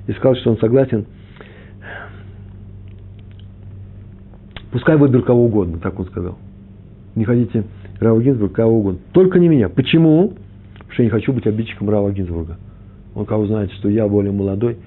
[0.07, 1.07] И сказал, что он согласен–
[4.73, 6.39] Пускай выберут кого угодно, так он сказал.
[7.15, 7.65] Не хотите
[8.01, 9.01] Рава Гинзбурга, кого угодно.
[9.13, 9.69] Только не меня.
[9.69, 10.33] Почему?
[10.73, 12.57] Потому что я не хочу быть обидчиком Рава Гинзбурга.
[13.15, 14.79] Он кого знает, что я более молодой.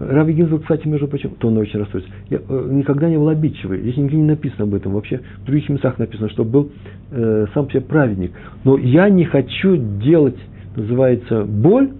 [0.00, 2.10] Рави Гинзбург, кстати, между прочим, то он очень расстроится.
[2.30, 3.80] Я э, никогда не был обидчивый.
[3.82, 4.94] Здесь нигде не написано об этом.
[4.94, 6.70] Вообще в других местах написано, что был
[7.10, 8.32] э, сам себе праведник.
[8.64, 10.38] Но я не хочу делать,
[10.74, 11.90] называется, боль,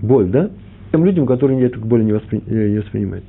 [0.00, 0.48] боль, да,
[0.90, 3.24] тем людям, которые эту боль не, воспри, э, не воспринимают.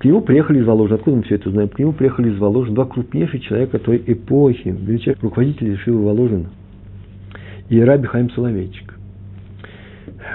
[0.00, 0.96] К нему приехали из Воложина.
[0.96, 1.68] Откуда мы все это знаем?
[1.68, 6.46] К нему приехали из Воложина два крупнейших человека той эпохи, величайших руководителей Шивы Воложина.
[7.68, 8.98] И Раби Хайм Соловейчик.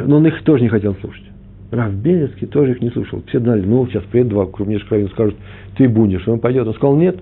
[0.01, 1.25] Но он их тоже не хотел слушать.
[1.71, 3.23] Рав Белецкий тоже их не слушал.
[3.27, 5.35] Все знали, ну, сейчас приедут два крупнейших раввина, скажут,
[5.75, 6.27] ты будешь.
[6.27, 6.67] Он пойдет.
[6.67, 7.17] Он сказал, нет,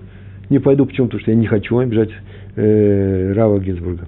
[0.50, 0.84] не пойду.
[0.84, 1.06] Почему?
[1.06, 2.10] Потому что я не хочу обижать
[2.56, 4.04] э, Рава Гинзбурга.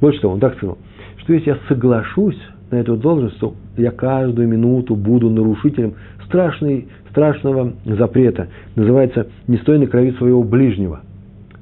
[0.00, 0.78] Больше того, он так сказал,
[1.18, 2.38] что если я соглашусь
[2.72, 5.94] на эту должность, то я каждую минуту буду нарушителем
[6.26, 8.48] страшной страшного запрета.
[8.76, 11.00] Называется «не стой на крови своего ближнего».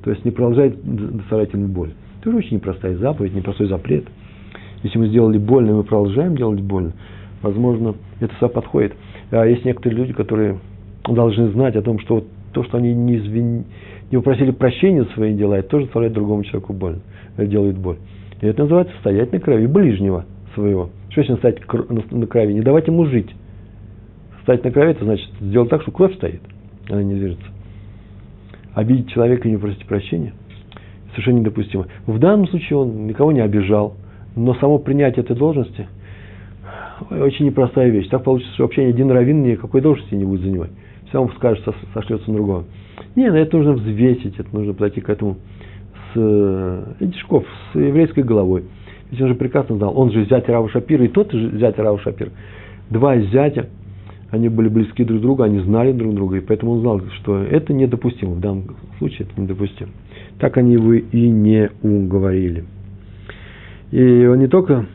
[0.04, 1.92] То есть не продолжай доставлять боль.
[2.20, 4.04] Это же очень непростая заповедь, непростой запрет.
[4.82, 6.92] Если мы сделали больно, и мы продолжаем делать больно,
[7.40, 8.92] возможно, это все подходит.
[9.30, 10.58] А есть некоторые люди, которые
[11.08, 13.64] должны знать о том, что то, что они не, извин...
[14.10, 16.98] не попросили прощения за свои дела, это тоже доставляет другому человеку боль,
[17.38, 17.96] э, делает боль.
[18.42, 20.90] И это называется стоять на крови ближнего своего.
[21.08, 22.52] Что значит стоять на крови?
[22.52, 23.30] Не давать ему жить.
[24.46, 26.40] Встать на крови, это значит сделать так, что кровь стоит,
[26.88, 27.46] она не движется.
[28.74, 30.34] Обидеть человека и не просить прощения
[31.10, 31.86] совершенно недопустимо.
[32.06, 33.96] В данном случае он никого не обижал,
[34.36, 35.88] но само принятие этой должности
[37.10, 38.06] очень непростая вещь.
[38.08, 40.70] Так получится, что вообще ни один раввин никакой должности не будет занимать.
[41.08, 42.66] Все он скажет, сошлется на другого.
[43.16, 45.38] Нет, на это нужно взвесить, это нужно подойти к этому
[46.14, 48.62] с Эдишков, с еврейской головой.
[49.10, 51.98] Ведь он же прекрасно знал, он же зять Рава Шапира, и тот же зять Рава
[51.98, 52.30] Шапира.
[52.90, 53.70] Два зятя–
[54.30, 57.42] они были близки друг к другу, они знали друг друга, и поэтому он знал, что
[57.42, 59.90] это недопустимо, в данном случае это недопустимо.
[60.38, 62.64] Так они его и не уговорили.
[63.92, 64.86] И он не только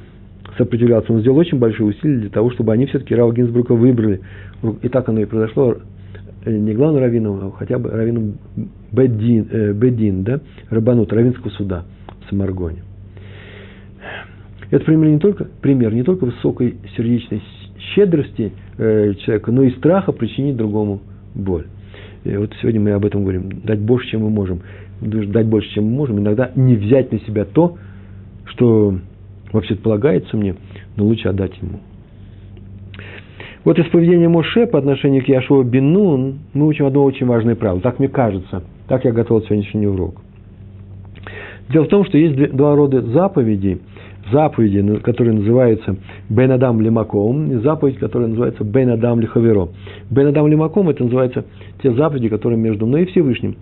[0.58, 4.22] сопротивлялся, он сделал очень большие усилия для того, чтобы они все-таки Рава Гинзбрука выбрали.
[4.82, 5.78] И так оно и произошло,
[6.46, 8.34] э, не главным раввином, а хотя бы раввином
[8.92, 11.86] Бедин, э, Бедин да, Рабанут, раввинского суда
[12.26, 12.84] в Самаргоне.
[14.70, 17.42] Это пример не только, пример не только высокой сердечной
[17.94, 21.02] щедрости э, человека, но и страха причинить другому
[21.36, 21.66] боль.
[22.24, 23.50] И вот сегодня мы об этом говорим.
[23.64, 24.62] Дать больше, чем мы можем.
[25.02, 26.20] Дать больше, чем мы можем.
[26.20, 27.78] Иногда не взять на себя то,
[28.46, 28.96] что
[29.52, 30.56] вообще полагается мне,
[30.96, 31.80] но лучше отдать ему.
[33.64, 37.80] Вот из поведения Моше по отношению к Яшуа Бенун мы учим одно очень важное правило.
[37.82, 38.64] Так мне кажется.
[38.88, 40.22] Так я готовил сегодняшний урок.
[41.70, 43.80] Дело в том, что есть два рода заповедей.
[44.32, 45.96] Заповеди, которые называются
[46.30, 49.70] Бен Адам Лимаком, и заповедь, которая называется Бен Адам Лихаверо.
[50.10, 51.46] Бен Адам Лимаком– это называется
[51.82, 53.56] те заповеди, которые между мной и Всевышним.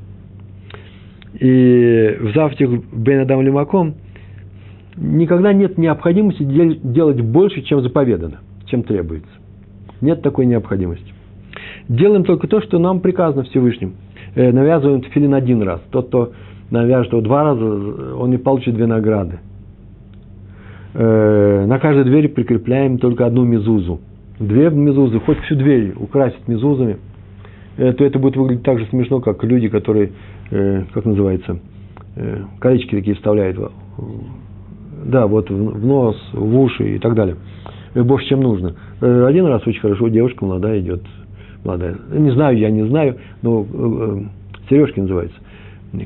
[1.39, 3.95] И в заповедях Бен Адам Лимаком
[4.97, 9.29] никогда нет необходимости делать больше, чем заповедано, чем требуется.
[10.01, 11.13] Нет такой необходимости.
[11.87, 13.95] Делаем только то, что нам приказано Всевышним.
[14.35, 15.81] Э, навязываем тфилин один раз.
[15.91, 16.31] Тот, кто
[16.69, 17.65] навяжет его два раза,
[18.15, 19.39] он не получит две награды.
[21.01, 24.01] Э, на каждой двери прикрепляем только одну мезузу.
[24.37, 26.97] Две мезузы, хоть всю дверь украсить мезузами,
[27.77, 30.11] э, то это будет выглядеть так же смешно, как люди, которые,
[30.49, 31.59] как называется,
[32.59, 33.57] колечки такие вставляют
[35.05, 37.37] да, вот в нос, в уши и так далее.
[37.95, 38.75] Больше, чем нужно.
[38.99, 41.03] Один раз очень хорошо, девушка молодая идет,
[41.63, 41.95] молодая.
[42.11, 43.65] Не знаю, я не знаю, но
[44.69, 45.37] сережки называются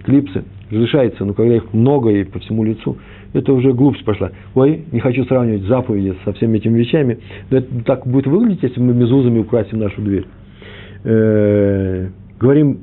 [0.04, 2.98] клипсы, разрешается, но когда их много и по всему лицу,
[3.34, 4.32] это уже глупость пошла.
[4.56, 7.20] Ой, не хочу сравнивать заповеди со всеми этими вещами,
[7.50, 10.26] но это так будет выглядеть, если мы мезузами украсим нашу дверь.
[11.04, 12.80] Э-э- говорим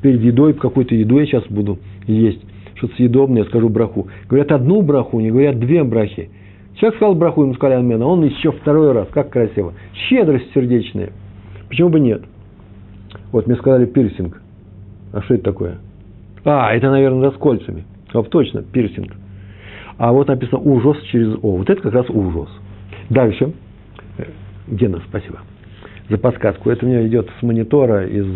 [0.00, 2.40] перед едой, какой-то еду я сейчас буду есть,
[2.74, 4.08] что-то съедобное, я скажу браху.
[4.28, 6.30] Говорят одну браху, не говорят две брахи.
[6.76, 9.74] Человек сказал браху, ему сказали амена, он еще второй раз, как красиво.
[10.08, 11.10] Щедрость сердечная.
[11.68, 12.22] Почему бы нет?
[13.30, 14.40] Вот мне сказали пирсинг.
[15.12, 15.78] А что это такое?
[16.44, 17.84] А, это, наверное, да, с кольцами.
[18.12, 19.12] А, точно, пирсинг.
[20.02, 21.58] А вот написано ужас через О.
[21.58, 22.48] Вот это как раз ужас.
[23.08, 23.52] Дальше.
[24.18, 24.24] Э,
[24.66, 25.38] Гена, спасибо
[26.08, 26.70] за подсказку.
[26.70, 28.26] Это у меня идет с монитора из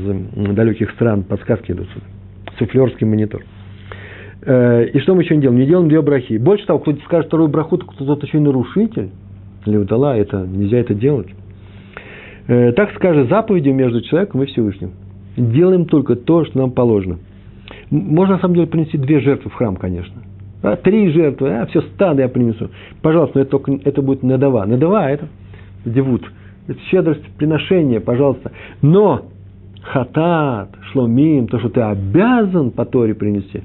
[0.55, 1.24] далеких стран.
[1.24, 2.07] Подсказки идут сюда.
[2.57, 3.42] Суфлерский монитор.
[4.42, 5.59] Э, и что мы еще не делаем?
[5.59, 6.37] Не делаем две брахи.
[6.37, 9.11] Больше того, кто-то скажет вторую браху, то кто-то еще и нарушитель.
[9.66, 11.35] Или удала, это, нельзя это делать.
[12.46, 14.92] Э, так скажет заповедью между человеком и Всевышним.
[15.37, 17.18] Делаем только то, что нам положено.
[17.90, 20.22] Можно, на самом деле, принести две жертвы в храм, конечно.
[20.62, 22.71] А, три жертвы, а, все, стадо я принесу.
[23.03, 24.64] Пожалуйста, но это, только, это будет надава.
[24.64, 25.29] Надава– это
[25.85, 26.23] девут.
[26.66, 28.53] Это щедрость приношения, пожалуйста.
[28.83, 29.27] Но
[29.83, 33.62] хатат, шломим, то, что ты обязан по Торе принести,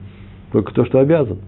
[0.52, 1.40] только то, что обязан.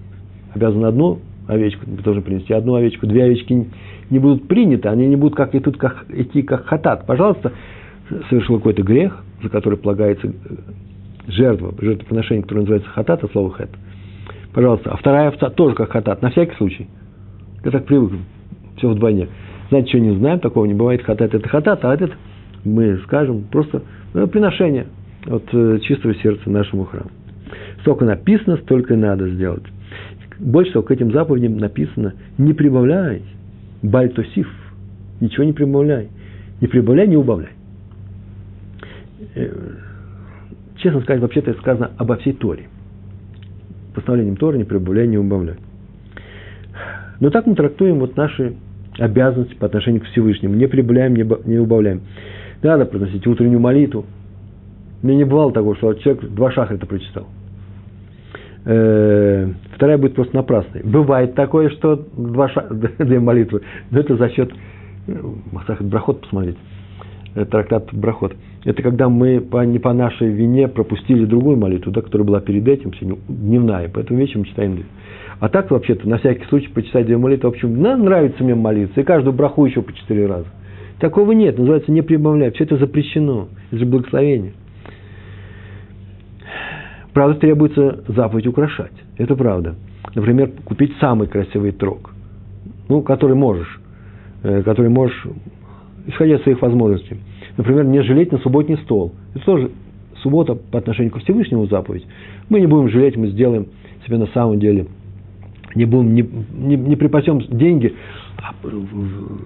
[0.53, 3.67] Обязан одну овечку ты должен принести, одну овечку, две овечки
[4.09, 7.05] не будут приняты, они не будут как идут, как, идти как хатат.
[7.05, 7.51] Пожалуйста,
[8.29, 10.31] совершил какой-то грех, за который полагается
[11.27, 13.69] жертва, жертвоприношение, которое называется хатат, а слово хэт.
[14.53, 16.87] Пожалуйста, а вторая овца тоже как хатат, на всякий случай.
[17.63, 18.13] Я так привык,
[18.77, 19.27] все вдвойне.
[19.69, 22.11] Знаете, что не знаем, такого не бывает, хатат это хатат, а этот
[22.63, 23.81] мы скажем просто
[24.13, 24.87] ну, приношение
[25.25, 27.09] от э, чистого сердца нашему храму.
[27.81, 29.63] Сколько написано, столько и надо сделать.
[30.39, 33.23] Больше всего к этим заповедям написано, не прибавляй,
[33.81, 34.47] бальтосиф,
[35.19, 36.09] ничего не прибавляй.
[36.61, 37.51] Не прибавляй, не убавляй.
[39.35, 39.49] Э,
[40.77, 42.67] честно сказать, вообще-то это сказано обо всей Торе.
[43.93, 45.55] Постановлением Торы не прибавляй, не убавляй.
[47.19, 48.55] Но так мы трактуем вот наши
[48.97, 50.55] обязанности по отношению к Всевышнему.
[50.55, 52.01] Не прибавляем, не убавляем.
[52.61, 54.05] Надо произносить утреннюю молитву.
[55.01, 57.27] Мне не бывало такого, что человек два шахрита прочитал.
[58.65, 60.81] Э, вторая будет просто напрасной.
[60.83, 62.65] Бывает такое, что два ша...
[62.99, 64.51] две молитвы, но это за счет
[65.07, 66.57] э, Махсахат Брахот посмотреть.
[67.35, 68.33] Э, трактат Брахот
[68.65, 72.67] это когда мы по, не по нашей вине пропустили другую молитву, да, которая была перед
[72.67, 74.85] этим, сегодня дневная, поэтому вечером читаем две.
[75.39, 79.03] А так, вообще-то, на всякий случай, почитать две молитвы, в общем, нравится мне молиться, и
[79.03, 80.47] каждую браху еще по четыре раза.
[80.99, 84.53] Такого нет, называется не прибавлять, все это запрещено, это же благословение.
[87.11, 89.75] Правда, требуется заповедь украшать, это правда.
[90.15, 92.11] Например, купить самый красивый трог,
[92.87, 93.81] ну, который можешь,
[94.43, 95.27] э, который можешь,
[96.07, 97.17] исходя из своих возможностей–
[97.57, 99.13] Например, не жалеть на субботний стол.
[99.35, 99.71] Это тоже
[100.21, 102.05] суббота по отношению к Всевышнему заповедь.
[102.49, 103.67] Мы не будем жалеть, мы сделаем
[104.05, 104.87] себе на самом деле.
[105.75, 106.21] Не будем, не,
[106.53, 107.93] не, не припасем деньги.
[108.37, 108.53] А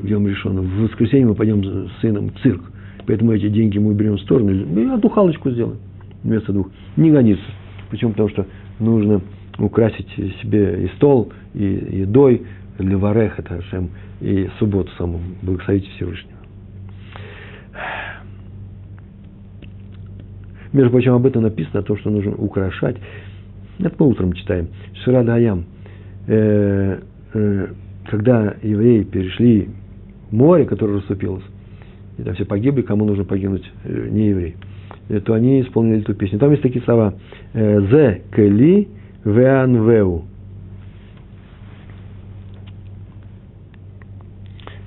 [0.03, 2.61] Йом решено, в воскресенье мы пойдем с сыном в цирк.
[3.05, 5.77] Поэтому эти деньги мы берем в сторону и одну халочку сделаем
[6.23, 6.69] вместо двух.
[6.97, 7.45] Не гонится.
[7.89, 8.11] Почему?
[8.11, 8.45] Потому что
[8.79, 9.21] нужно
[9.59, 10.09] украсить
[10.41, 11.63] себе и стол, и
[12.01, 12.43] едой,
[12.77, 13.89] для варех, это Ашем,
[14.21, 16.36] и субботу саму, благословите Всевышнего.
[20.73, 22.97] Между прочим, об этом написано, о том, что нужно украшать.
[23.79, 24.69] Это мы утром читаем.
[25.03, 25.65] Ширада Аям.
[26.27, 26.99] Э,
[27.33, 27.67] э,
[28.09, 29.69] когда евреи перешли
[30.31, 31.43] море, которое расступилось,
[32.17, 34.55] и там все погибли, кому нужно погибнуть, э, не евреи.
[35.25, 36.37] то они исполнили эту песню.
[36.39, 37.13] Там есть такие слова
[37.53, 38.89] «зе кели
[39.23, 40.25] веанвеу».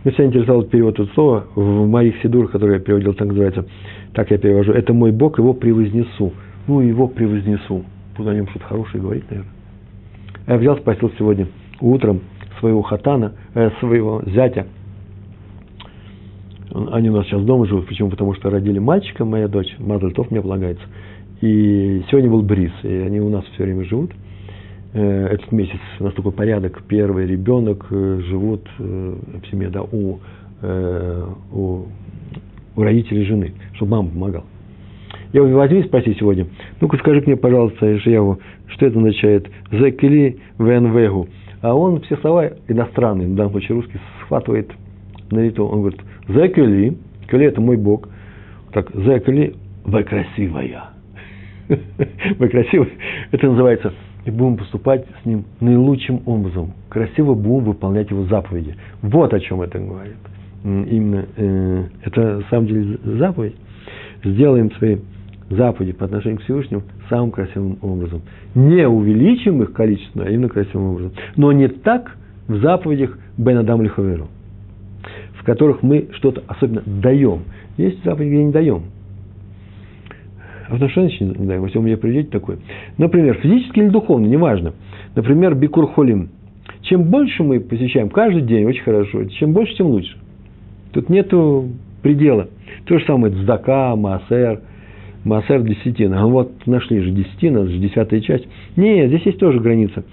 [0.02, 1.46] Меня всегда интересовал перевод этого слова.
[1.54, 3.66] В моих сидурах, которые я переводил, так называется,
[4.14, 4.72] так я перевожу.
[4.72, 6.32] Это мой Бог, его превознесу.
[6.66, 7.84] Ну, его превознесу.
[8.16, 9.52] Буду о нем что-то хорошее говорить, наверное.
[10.46, 11.48] Я взял, спросил сегодня
[11.80, 12.20] утром
[12.60, 14.66] своего хатана, э, своего зятя.
[16.92, 17.86] Они у нас сейчас дома живут.
[17.86, 18.08] Почему?
[18.08, 20.84] Потому что родили мальчика, моя дочь, Мазальтов мне полагается.
[21.42, 24.12] И сегодня был бриз, и они у нас все время живут.
[24.92, 26.82] Э, этот месяц у нас такой порядок.
[26.88, 30.18] Первый ребенок э, живут э, в семье, да, у,
[31.52, 31.86] у,
[32.76, 34.44] у родителей жены, чтобы мама помогала.
[35.32, 36.48] Я его возьми и спроси сегодня.
[36.80, 39.48] Ну-ка скажи мне, пожалуйста, Ишияву, что это означает?
[39.70, 41.28] Зекли венвегу.
[41.62, 44.70] А он все слова иностранные, в данном случае русский, схватывает
[45.30, 45.64] на лету.
[45.64, 48.08] Он говорит, зекли, кли это мой Бог.
[48.72, 50.90] Так, зекли, вы красивая.
[52.38, 52.88] Вы красивая.
[53.30, 53.94] Это называется
[54.30, 56.72] и будем поступать с ним наилучшим образом.
[56.88, 58.76] Красиво будем выполнять его заповеди.
[59.02, 60.16] Вот о чем это говорит.
[60.62, 63.56] Именно э, это на самом деле заповедь.
[64.22, 64.98] Сделаем свои
[65.48, 68.22] заповеди по отношению к Всевышнему самым красивым образом.
[68.54, 71.12] Не увеличим их количество, а именно красивым образом.
[71.36, 72.16] Но не так
[72.46, 74.28] в заповедях Бен Адам Лиховеру,
[75.34, 77.40] в которых мы что-то особенно даем.
[77.76, 78.82] Есть заповеди, где не даем.
[80.70, 82.58] А не даем, если у меня придете такой.
[82.96, 84.72] Например, физически или духовно, неважно.
[85.14, 86.28] Например, бикур холим.
[86.82, 89.24] Чем больше мы посещаем каждый день, очень хорошо.
[89.24, 90.16] Чем больше, тем лучше.
[90.92, 91.68] Тут нету
[92.02, 92.48] предела.
[92.86, 94.60] То же самое цдака, маасер,
[95.24, 96.22] маасер десятина.
[96.22, 98.46] А вот нашли же десятина, это же десятая часть.
[98.76, 100.04] Нет, здесь есть тоже граница.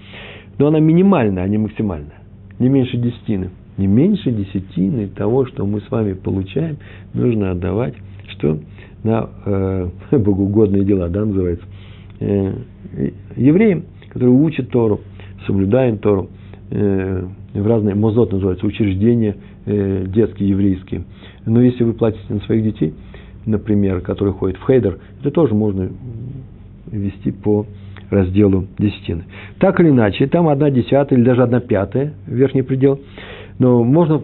[0.58, 2.20] Но она минимальная, а не максимальная.
[2.58, 3.50] Не меньше десятины.
[3.78, 6.76] Не меньше десятины того, что мы с вами получаем,
[7.14, 7.94] нужно отдавать.
[8.36, 8.58] Что?
[9.02, 11.64] на э, богоугодные дела, да, называется.
[12.20, 12.52] Э,
[13.36, 15.00] евреям, которые учат Тору,
[15.46, 16.28] соблюдают Тору,
[16.70, 17.24] э,
[17.54, 21.04] в разные, мозот называется, учреждения э, детские, еврейские.
[21.46, 22.94] Но если вы платите на своих детей,
[23.46, 25.90] например, которые ходят в хейдер, это тоже можно
[26.90, 27.66] вести по
[28.10, 29.24] разделу десятины.
[29.58, 33.00] Так или иначе, там одна десятая или даже одна пятая, верхний предел,
[33.58, 34.22] но можно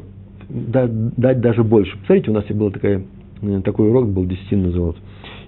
[0.49, 1.97] дать даже больше.
[1.99, 3.05] Посмотрите, у нас такая
[3.45, 5.01] Э, такой урок был, десятин назывался.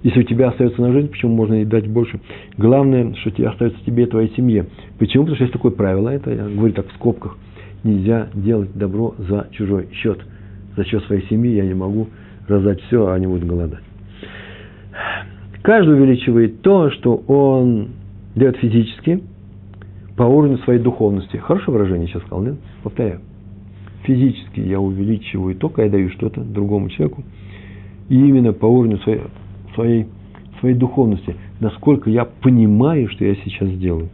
[0.03, 2.21] Если у тебя остается на жизнь, почему можно и дать больше?
[2.57, 4.67] Главное, что тебе остается тебе и твоей семье.
[4.99, 5.25] Почему?
[5.25, 7.37] Потому что есть такое правило, это я говорю так в скобках,
[7.83, 10.19] нельзя делать добро за чужой счет.
[10.77, 12.09] За счет своей семьи я не могу
[12.47, 13.83] раздать все, а они будут голодать.
[15.63, 17.89] Каждый увеличивает то, что он
[18.35, 19.23] делает физически,
[20.17, 21.37] по уровню своей духовности.
[21.37, 22.55] Хорошее выражение сейчас сказал, нет?
[22.83, 23.21] Повторяю.
[24.07, 27.25] Физически я увеличиваю то, когда я даю что-то другому человеку,
[28.09, 29.23] и именно по уровню своей,
[29.75, 30.07] своей,
[30.61, 34.09] своей духовности, насколько я понимаю, что я сейчас делаю.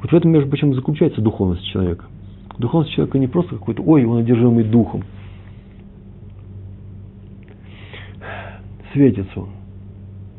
[0.00, 2.06] Вот в этом, между прочим, заключается духовность человека.
[2.58, 5.04] Духовность человека не просто какой-то, ой, он одержимый духом.
[8.94, 9.50] Светится он.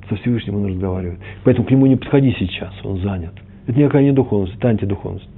[0.09, 1.19] Со Всевышним он разговаривает.
[1.43, 3.33] Поэтому к нему не подходи сейчас, он занят.
[3.67, 5.29] Это никакая не духовность, это антидуховность.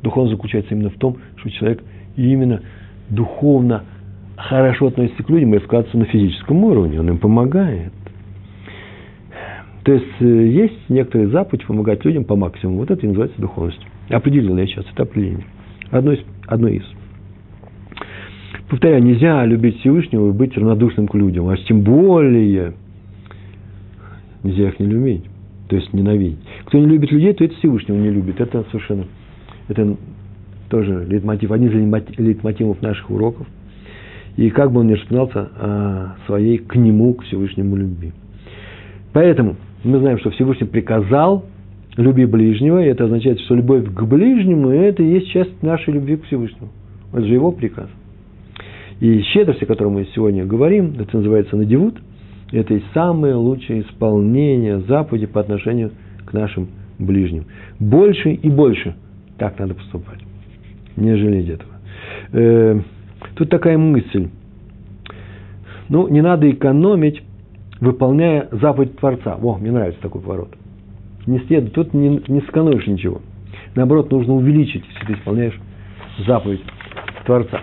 [0.00, 1.82] Духовность заключается именно в том, что человек
[2.16, 2.62] именно
[3.10, 3.84] духовно
[4.36, 7.92] хорошо относится к людям и вкладывается на физическом уровне, он им помогает.
[9.84, 12.78] То есть э, есть некоторые заповеди помогать людям по максимуму.
[12.78, 13.80] Вот это и называется духовность.
[14.08, 15.46] Определил я сейчас, это определение.
[15.90, 16.20] Одно из.
[16.46, 16.84] Одно из.
[18.68, 22.74] Повторяю, нельзя любить Всевышнего и быть равнодушным к людям, а тем более
[24.44, 25.24] нельзя их не любить,
[25.68, 26.38] то есть ненавидеть.
[26.66, 28.40] Кто не любит людей, то это Всевышнего не любит.
[28.40, 29.06] Это совершенно,
[29.68, 29.96] это
[30.70, 33.46] тоже лейтмотив, один из лейтмотивов наших уроков–
[34.36, 38.12] и как бы он ни распинался о своей к нему, к Всевышнему любви.
[39.12, 41.44] Поэтому мы знаем, что Всевышний приказал
[41.96, 46.16] люби ближнего, и это означает, что любовь к ближнему– это и есть часть нашей любви
[46.16, 46.70] к Всевышнему.
[47.12, 47.88] Это же его приказ.
[49.00, 51.98] И щедрость, о которой мы сегодня говорим, это называется надевут,
[52.52, 55.90] это и самое лучшее исполнение заповеди по отношению
[56.24, 56.68] к нашим
[56.98, 57.44] ближним.
[57.78, 58.94] Больше и больше
[59.38, 60.29] так надо поступать.
[61.00, 61.72] Не жалеть этого.
[62.32, 62.80] Э,
[63.34, 64.28] Тут такая мысль.
[65.88, 67.22] Ну, не надо экономить,
[67.80, 69.38] выполняя заповедь Творца.
[69.40, 70.50] О, мне нравится такой поворот.
[71.26, 73.20] Не следует, тут не, не сэкономишь ничего.
[73.74, 75.58] Наоборот, нужно увеличить, если ты исполняешь
[76.26, 76.62] заповедь
[77.24, 77.60] Творца.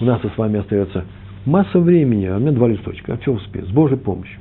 [0.00, 1.04] У нас с вами остается
[1.44, 3.14] масса времени, а у меня два листочка.
[3.14, 4.38] А все успею, с Божьей помощью.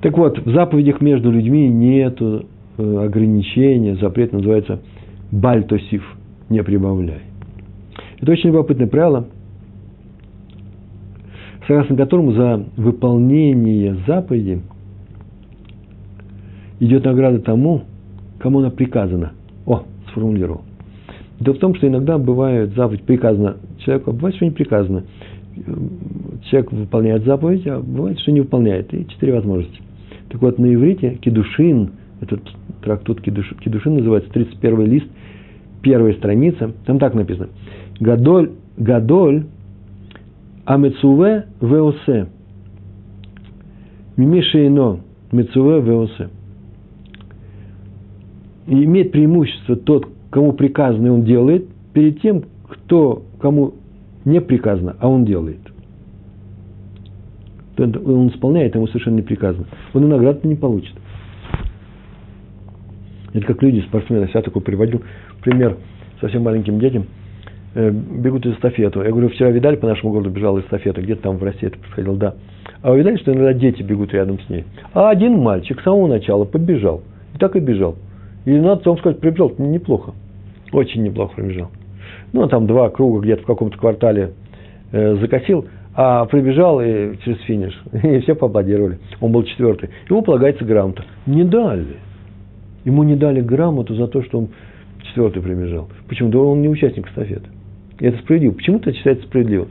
[0.00, 2.42] Так вот, в заповедях между людьми нет э,
[2.78, 4.80] ограничения, запрет называется
[5.30, 6.17] бальтосив,
[6.48, 7.22] не прибавляй.
[8.20, 9.26] Это очень любопытное правило,
[11.66, 14.60] согласно которому за выполнение заповеди
[16.80, 17.82] идет награда тому,
[18.38, 19.32] кому она приказана.
[19.66, 20.62] О, сформулировал.
[21.40, 25.04] Дело в том, что иногда бывает заповедь приказана человеку, а бывает, что не приказано.
[26.50, 28.92] Человек выполняет заповедь, а бывает, что не выполняет.
[28.94, 29.80] И четыре возможности.
[30.30, 31.90] Так вот, на иврите кедушин,
[32.20, 32.40] этот
[32.82, 35.06] трактут кедуш, кедушин называется, 31 лист,
[35.82, 37.48] первая страница, там так написано.
[38.00, 39.44] Гадоль, гадоль,
[40.64, 42.28] амецуве веосе.
[44.16, 45.00] Мимишейно,
[45.32, 46.28] мецуве веосе.
[48.66, 53.74] И имеет преимущество тот, кому приказано, он делает, перед тем, кто, кому
[54.24, 55.60] не приказано, а он делает.
[57.78, 59.66] Он исполняет, ему совершенно не приказано.
[59.94, 60.94] Он и награды не получит.
[63.32, 64.28] Это как люди, спортсмены.
[64.32, 65.02] Я такой приводил
[65.42, 65.76] пример
[66.20, 67.06] совсем маленьким детям.
[67.74, 69.02] Э, бегут из эстафету.
[69.02, 72.16] Я говорю, вчера видали, по нашему городу бежала эстафета, где-то там в России это происходило,
[72.16, 72.34] да.
[72.82, 74.64] А вы видали, что иногда дети бегут рядом с ней?
[74.94, 77.02] А один мальчик с самого начала побежал.
[77.34, 77.96] И так и бежал.
[78.46, 80.12] И надо вам сказать, пробежал неплохо.
[80.72, 81.70] Очень неплохо пробежал.
[82.32, 84.32] Ну, там два круга где-то в каком-то квартале
[84.92, 87.78] э, закосил, а прибежал и через финиш.
[88.02, 88.98] И все поаплодировали.
[89.20, 89.90] Он был четвертый.
[90.08, 91.04] Ему полагается грамота.
[91.26, 91.96] Не дали.
[92.84, 94.48] Ему не дали грамоту за то, что он
[95.08, 95.88] четвертый прибежал.
[96.08, 96.30] Почему?
[96.30, 97.48] Да он не участник эстафеты.
[98.00, 98.52] И это справедливо.
[98.52, 99.66] Почему-то это считается справедливо.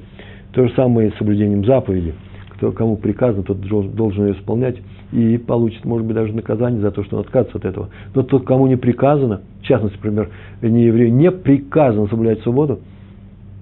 [0.53, 2.13] То же самое с соблюдением заповеди.
[2.49, 4.77] Кто, кому приказано, тот должен ее исполнять
[5.11, 7.89] и получит, может быть, даже наказание за то, что он отказывается от этого.
[8.15, 10.29] Но тот, кому не приказано, в частности, например,
[10.61, 12.79] не еврею, не приказано соблюдать свободу,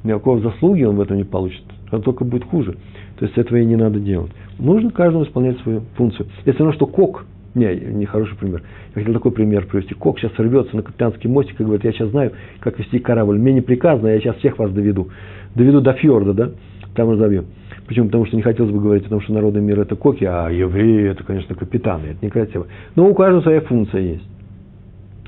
[0.04, 1.64] никакого заслуги он в этом не получит.
[1.92, 2.78] Он только будет хуже.
[3.20, 4.32] То есть этого и не надо делать.
[4.58, 6.28] Нужно каждому исполнять свою функцию.
[6.46, 7.26] Это равно, что кок,
[7.56, 8.62] не, не хороший пример.
[8.94, 9.96] Я хотел такой пример привести.
[9.96, 13.40] Кок сейчас рвется на капитанский мостик и говорит, я сейчас знаю, как вести корабль.
[13.40, 15.10] Мне не приказано, я сейчас всех вас доведу.
[15.56, 16.52] Доведу до фьорда, да?
[16.96, 17.46] Там разобью.
[17.88, 18.08] Почему?
[18.08, 21.10] Потому что не хотелось бы говорить о том, что народный мир это коки, а евреи
[21.10, 22.08] это, конечно, капитаны.
[22.08, 22.68] Это некрасиво.
[22.96, 24.28] Но у каждого своя функция есть.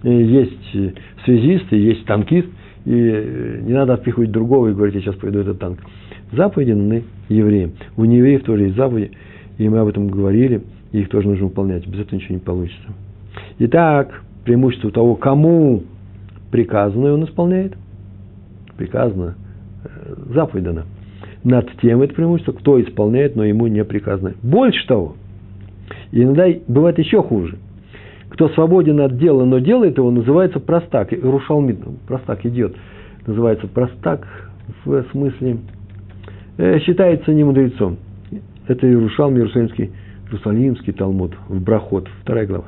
[0.03, 0.75] Есть
[1.25, 2.47] связист, есть танкист,
[2.85, 5.79] и не надо отпихивать другого и говорить, я сейчас пойду этот танк.
[6.31, 7.71] Заповеди даны евреям.
[7.95, 9.11] У неевреев тоже есть заповеди,
[9.57, 10.61] и мы об этом говорили,
[10.91, 11.85] и их тоже нужно выполнять.
[11.87, 12.87] Без этого ничего не получится.
[13.59, 15.83] Итак, преимущество того, кому
[16.51, 17.73] приказано, и он исполняет.
[18.77, 19.35] Приказано,
[19.83, 20.83] э, заповедь дана
[21.47, 24.33] над тем это преимущество, кто исполняет, но ему не приказано.
[24.43, 25.15] Больше того,
[26.11, 27.57] иногда бывает еще хуже.
[28.29, 31.11] Кто свободен от дела, но делает его, называется простак.
[31.11, 32.75] Рушалмит, простак идет.
[33.25, 34.27] Называется простак
[34.83, 35.59] в смысле
[36.57, 37.97] э, считается не мудрецом.
[38.67, 39.91] Это Иерушалм, Иерусалимский,
[40.27, 42.65] Иерусалимский Талмуд, в Брахот, вторая глава.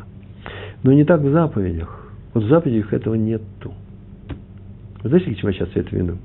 [0.84, 2.10] Но не так в заповедях.
[2.34, 3.74] Вот в заповедях этого нету.
[5.04, 6.18] знаете, к чему я сейчас это веду?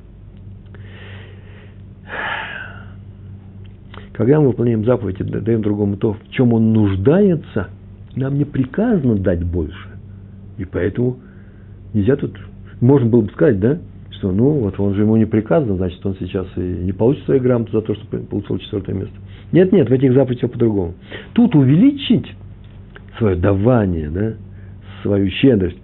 [4.13, 7.69] Когда мы выполняем заповедь и даем другому то, в чем он нуждается,
[8.15, 9.89] нам не приказано дать больше.
[10.57, 11.19] И поэтому
[11.93, 12.39] нельзя тут...
[12.81, 13.79] Можно было бы сказать, да,
[14.11, 17.41] что ну вот он же ему не приказано, значит он сейчас и не получит свои
[17.41, 19.15] грамоты за то, что получил четвертое место.
[19.55, 20.95] Нет, нет, в этих заповедях по-другому.
[21.33, 22.27] Тут увеличить
[23.17, 24.35] свое давание, да,
[25.03, 25.79] свою щедрость,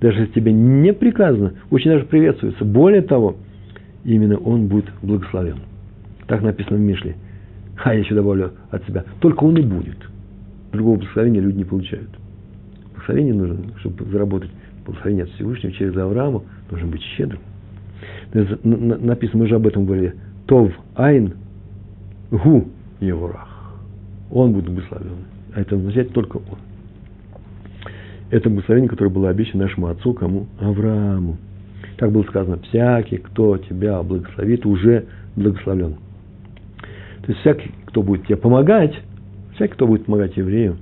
[0.00, 2.64] даже если тебе не приказано, очень даже приветствуется.
[2.64, 3.36] Более того,
[4.04, 5.58] именно он будет благословен.
[6.26, 7.14] Так написано в Мишле–
[7.82, 9.96] а я еще добавлю от себя, только он и будет.
[10.72, 12.10] Другого благословения люди не получают.
[12.92, 14.50] Благословение нужно, чтобы заработать
[14.84, 17.40] благословение от Всевышнего через Авраама, нужно быть щедрым.
[18.32, 20.14] Написано, мы же об этом говорили,
[20.46, 21.34] Тов Айн
[22.30, 22.68] Гу
[23.00, 23.48] Евурах.
[24.30, 25.24] Он будет благословен.
[25.54, 26.58] А это означает только он.
[28.30, 30.46] Это благословение, которое было обещано нашему отцу, кому?
[30.60, 31.36] Аврааму.
[31.96, 35.96] Так было сказано, всякий, кто тебя благословит, уже благословлен.
[37.22, 38.94] То есть всякий, кто будет тебе помогать,
[39.54, 40.76] всякий, кто будет помогать еврею,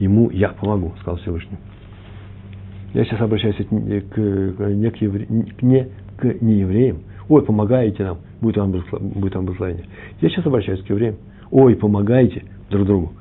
[0.00, 1.58] ему я помогу, сказал Всевышний.
[2.92, 6.98] Я сейчас обращаюсь к, не к, евре, не к неевреям.
[7.28, 9.86] Ой, помогаете нам, будет вам, будет вам благословение.
[10.20, 11.16] Я сейчас обращаюсь к евреям.
[11.54, 13.12] Ой, помогайте друг другу,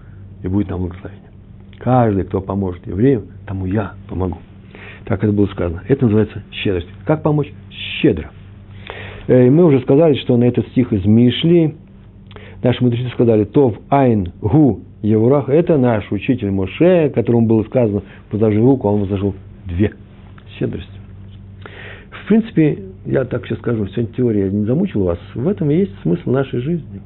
[0.42, 1.30] и будет нам благословение.
[1.78, 4.40] Каждый, кто поможет еврею, тому я помогу.
[5.06, 5.84] Так это было сказано.
[5.88, 6.88] Это называется щедрость.
[7.06, 7.54] Как помочь?
[8.02, 8.32] Щедро.
[9.28, 11.76] Э, и мы уже сказали, что на этот стих из Мишли
[12.64, 18.60] Наши мудрецы сказали, Тов Айн Гу Евурах, это наш учитель Моше, которому было сказано, возложи
[18.60, 19.92] руку, а он возложил две.
[20.58, 20.90] Щедрость.
[22.10, 25.92] В принципе, я так сейчас скажу, сегодня теория не замучила вас, в этом и есть
[26.04, 27.02] смысл нашей жизни.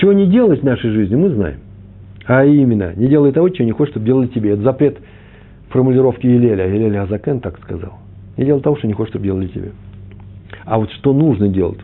[0.00, 1.58] Чего не делать в нашей жизни, мы знаем.
[2.24, 4.52] А именно, не делай того, чего не хочешь, чтобы делали тебе.
[4.52, 4.96] Это запрет
[5.68, 6.66] формулировки Елеля.
[6.68, 7.98] Елеля Азакен так сказал.
[8.38, 9.72] Не делай того, что не хочешь, чтобы делали тебе.
[10.64, 11.80] А вот что нужно делать?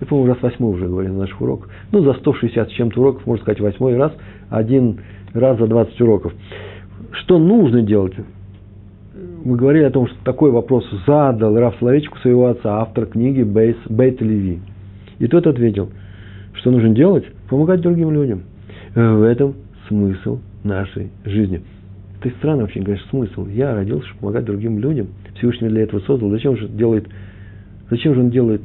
[0.00, 1.68] Я, по-моему, раз восьмой уже говорил на наших уроках.
[1.90, 4.12] Ну, за 160 с чем-то уроков, можно сказать, восьмой раз
[4.48, 5.00] один
[5.34, 6.34] раз за 20 уроков.
[7.10, 8.14] Что нужно делать?
[9.44, 14.20] Мы говорили о том, что такой вопрос задал Раф Соловейчику своего отца, автор книги Бейт
[14.20, 14.60] Леви.
[15.18, 15.90] И тот ответил,
[16.52, 17.24] что нужно делать?
[17.48, 18.42] Помогать другим людям.
[18.94, 19.54] В этом
[19.88, 21.62] смысл нашей жизни.
[22.20, 23.46] Это странно вообще, конечно, смысл.
[23.46, 25.08] Я родился, чтобы помогать другим людям.
[25.36, 26.30] Всевышний для этого создал.
[26.30, 27.06] Зачем же делает,
[27.90, 28.62] зачем же он делает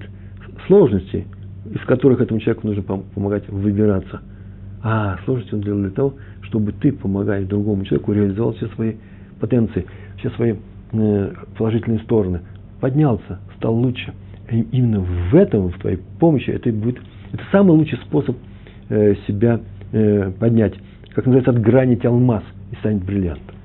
[0.67, 1.25] сложности,
[1.71, 4.21] из которых этому человеку нужно помогать выбираться?
[4.84, 6.13] А сложности он делает для того,
[6.43, 8.95] чтобы ты, помогая другому человеку, реализовал все свои
[9.39, 9.86] потенции,
[10.17, 10.55] все свои
[10.93, 12.41] э, положительные стороны.
[12.79, 14.13] Поднялся, стал лучше.
[14.49, 16.97] И именно в этом, в твоей помощи, это будет,
[17.32, 18.51] это самый лучший способ э,
[19.28, 19.60] себя
[19.92, 20.74] э, поднять.
[21.14, 23.56] Как называется, отгранить алмаз– и станет бриллиантом.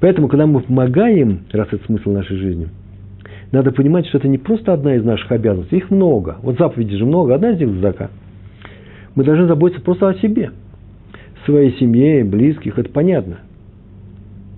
[0.00, 2.68] Поэтому, когда мы помогаем, раз это смысл нашей жизни,
[3.50, 6.36] надо понимать, что это не просто одна из наших обязанностей, их много.
[6.42, 8.10] Вот заповедей же много, одна из них зака.
[9.14, 10.52] Мы должны заботиться просто о себе,
[11.44, 13.38] своей семье, близких, это понятно.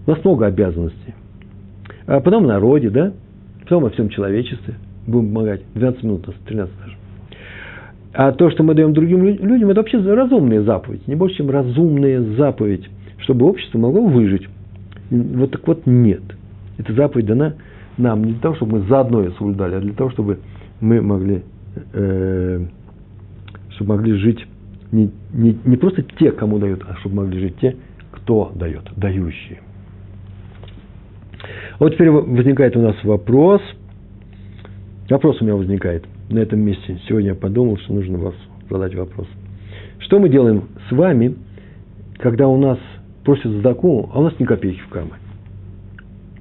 [0.06, 1.14] У нас много обязанностей.
[2.06, 3.12] А потом о народе, да?
[3.60, 4.74] Потом о всем человечестве.
[5.06, 5.62] Будем помогать.
[5.74, 6.99] 12 минут, 13 даже.
[8.12, 12.20] А то, что мы даем другим людям, это вообще разумная заповедь, не больше, чем разумная
[12.36, 12.88] заповедь,
[13.18, 14.48] чтобы общество могло выжить.
[15.10, 16.22] Вот так вот нет.
[16.78, 17.54] Эта заповедь дана
[17.98, 20.40] нам не для того, чтобы мы заодно ее соблюдали, а для того, чтобы
[20.80, 21.42] мы могли,
[21.92, 22.66] э,
[23.70, 24.44] чтобы могли жить
[24.90, 27.76] не, не, не просто те, кому дают, а чтобы могли жить те,
[28.10, 29.60] кто дает, дающие.
[31.78, 33.62] Вот теперь возникает у нас вопрос.
[35.08, 36.98] Вопрос у меня возникает– на этом месте.
[37.08, 38.34] Сегодня я подумал, что нужно вас
[38.70, 39.26] задать вопрос.
[39.98, 41.36] Что мы делаем с вами,
[42.18, 42.78] когда у нас
[43.24, 45.22] просят сдаку, а у нас ни копейки в кармане?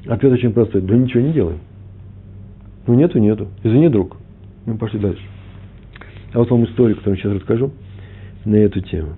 [0.05, 0.81] Ответ очень простой.
[0.81, 1.59] Да ничего не делаем.
[2.87, 3.47] Ну, нету, нету.
[3.63, 4.17] Извини, друг.
[4.65, 5.21] Мы пошли дальше.
[6.33, 7.71] А вот вам историю, которую сейчас расскажу
[8.45, 9.15] на эту тему.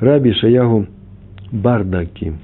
[0.00, 0.86] Раби Шаягу
[1.52, 2.34] Бардаки,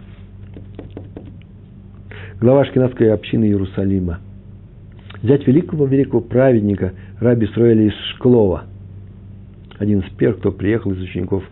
[2.41, 4.21] глава Шкинавской общины Иерусалима,
[5.23, 6.93] взять великого-великого праведника
[7.23, 8.65] Раби Строили из Шклова.
[9.79, 11.45] Один из первых, кто приехал из учеников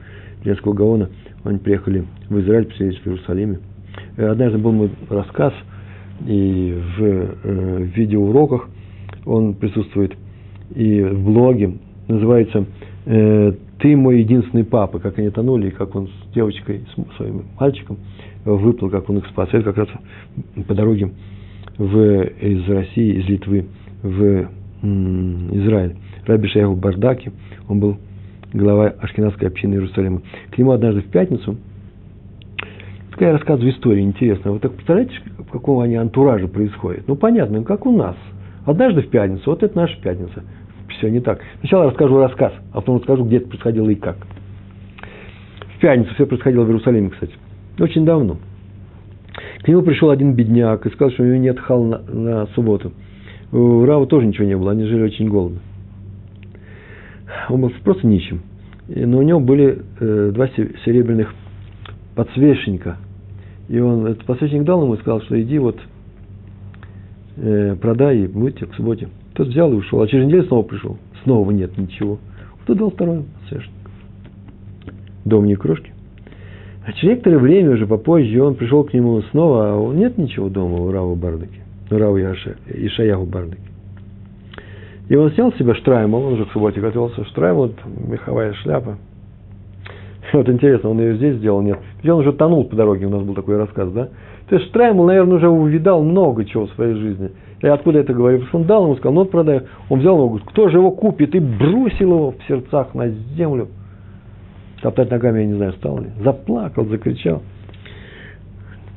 [0.42, 1.10] Ленского Гаона.
[1.44, 3.60] Они приехали в Израиль, поселились в Иерусалиме.
[4.16, 5.54] Э, однажды был мой рассказ,
[6.26, 8.68] и в, э, видеоуроках
[9.24, 10.16] он присутствует,
[10.74, 11.76] и в блоге
[12.08, 12.66] называется
[13.06, 17.44] э, «Ты мой единственный папа», как они тонули, и как он с девочкой, с своим
[17.60, 17.98] мальчиком
[18.44, 19.48] выплыл, как он их спас.
[19.52, 19.88] Это как раз
[20.66, 21.12] по дороге
[21.78, 23.66] в, из России, из Литвы
[24.02, 24.48] в
[24.82, 25.96] Израиль.
[26.26, 27.32] Раби Шаяху Бардаки,
[27.68, 27.98] он был
[28.52, 30.22] глава Ашкенадской общины Иерусалима.
[30.50, 31.56] К нему однажды в пятницу,
[33.10, 34.54] такая я рассказываю историю интересную.
[34.54, 37.06] Вы так представляете, в каком они антураже происходит?
[37.08, 38.16] Ну, понятно, как у нас.
[38.64, 40.44] Однажды в пятницу, вот это наша пятница.
[40.88, 41.40] Все не так.
[41.60, 44.16] Сначала расскажу рассказ, а потом расскажу, где это происходило и как.
[45.76, 47.32] В пятницу все происходило в Иерусалиме, кстати.
[47.78, 48.36] Очень давно.
[49.62, 52.92] К нему пришел один бедняк и сказал, что у него нет хал на, на субботу.
[53.52, 55.60] У Рава тоже ничего не было, они жили очень голодно.
[57.48, 58.42] Он был просто нищим.
[58.88, 61.32] Но у него были э, два серебряных
[62.14, 62.98] подсвечника.
[63.68, 65.78] И он, этот подсвечник дал ему и сказал, что иди вот
[67.36, 69.08] э, продай и будьте к субботе.
[69.34, 70.00] Тот взял и ушел.
[70.02, 70.98] А через неделю снова пришел.
[71.22, 72.18] Снова нет ничего.
[72.62, 73.74] Кто дал второй подсвечник?
[75.24, 75.92] Дом не крошки.
[76.84, 80.78] А через некоторое время, уже попозже, он пришел к нему снова, а нет ничего дома
[80.78, 81.59] у Рава Бардаки,
[81.90, 83.60] у Рава Ишаяху Бардаки.
[85.08, 87.72] И он снял с себя штраймл, он уже к субботе готовился, штраймл,
[88.06, 88.96] меховая шляпа.
[90.32, 91.78] Вот интересно, он ее здесь сделал, нет.
[92.02, 94.08] Ведь он уже тонул по дороге, у нас был такой рассказ, да?
[94.48, 97.30] То есть Штраймл, наверное, уже увидал много чего в своей жизни.
[97.60, 98.38] И откуда это говорю?
[98.38, 99.62] Потому что он дал ему, сказал, ну вот продай.
[99.88, 101.34] Он взял его, говорит, кто же его купит?
[101.34, 103.68] И бросил его в сердцах на землю–
[104.82, 106.10] топтать ногами, я не знаю, стал ли.
[106.22, 107.42] Заплакал, закричал.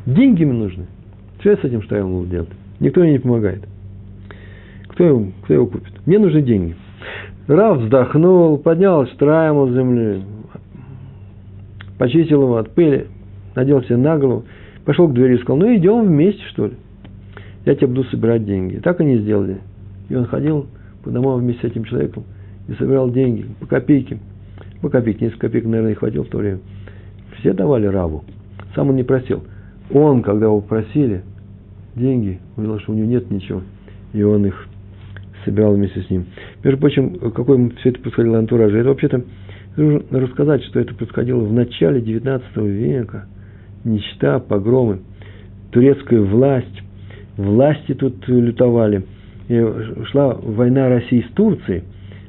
[0.05, 0.85] Деньги мне нужны.
[1.39, 2.49] Что я с этим я могу делать?
[2.83, 3.63] Никто мне не помогает.
[4.89, 6.05] Кто его, кто его купит?
[6.05, 6.75] Мне нужны деньги.
[7.47, 10.21] Рав вздохнул, поднял штраймл с земли,
[11.97, 13.07] почистил его от пыли,
[13.55, 14.43] надел себе на голову,
[14.83, 16.73] пошел к двери и сказал, ну идем вместе, что ли.
[17.65, 18.79] Я тебе буду собирать деньги.
[18.79, 19.59] Так они сделали.
[20.09, 20.67] И он ходил
[21.05, 22.25] по домам вместе с этим человеком
[22.67, 24.19] и собирал деньги по копейке
[24.81, 26.59] по копейке, несколько копеек, наверное, не хватило в то время.
[27.39, 28.25] Все давали Раву.
[28.75, 29.41] Сам он не просил.
[29.89, 31.23] Он, когда его просили
[31.95, 33.61] деньги, увидел, что у него нет ничего,
[34.13, 34.67] и он их
[35.45, 36.25] собирал вместе с ним.
[36.63, 38.79] Между прочим, какой все это происходило антураже?
[38.79, 39.23] Это вообще-то
[39.75, 43.27] нужно рассказать, что это происходило в начале XIX века.
[43.83, 44.99] Нищета, погромы,
[45.71, 46.81] турецкая власть,
[47.35, 49.03] власти тут лютовали.
[49.49, 49.59] И
[50.11, 51.83] шла война России с Турцией,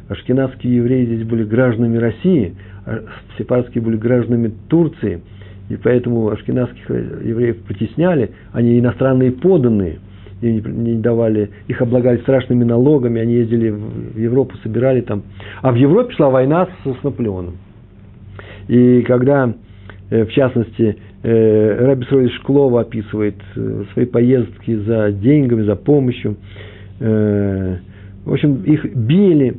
[0.08, 2.56] ашкенадские евреи здесь были гражданами России,
[2.86, 3.04] а
[3.38, 5.22] сепаратские были гражданами Турции,
[5.68, 9.98] и поэтому ашкенадских евреев притесняли, они иностранные поданные,
[10.42, 15.22] и не давали, их облагали страшными налогами, они ездили в Европу, собирали там.
[15.62, 17.54] А в Европе шла война с, с Наполеоном.
[18.68, 19.52] И когда,
[20.10, 26.36] э, в частности, э, Раби Срой Шклова описывает э, свои поездки за деньгами, за помощью,
[27.00, 29.56] в общем, их били,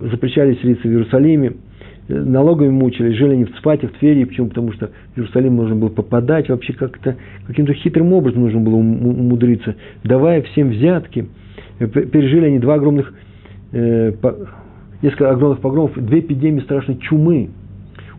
[0.00, 1.54] запрещали селиться в Иерусалиме,
[2.08, 4.24] налогами мучили, жили они в Цфате, в Твери.
[4.24, 4.48] Почему?
[4.48, 9.74] Потому что в Иерусалим нужно было попадать вообще как-то, каким-то хитрым образом нужно было умудриться,
[10.04, 11.26] давая всем взятки.
[11.78, 13.12] Пережили они два огромных,
[13.72, 14.12] э,
[15.02, 17.50] несколько огромных погромов, две эпидемии страшной чумы.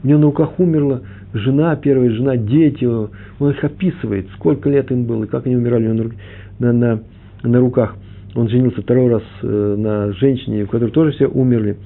[0.04, 1.02] У него на руках умерла
[1.34, 2.86] жена, первая жена, дети.
[2.86, 6.10] Он их описывает, сколько лет им было, и как они умирали на,
[6.60, 7.00] на, на,
[7.44, 7.96] на руках.
[8.36, 11.78] Он женился второй раз э, на женщине, у которой тоже все умерли.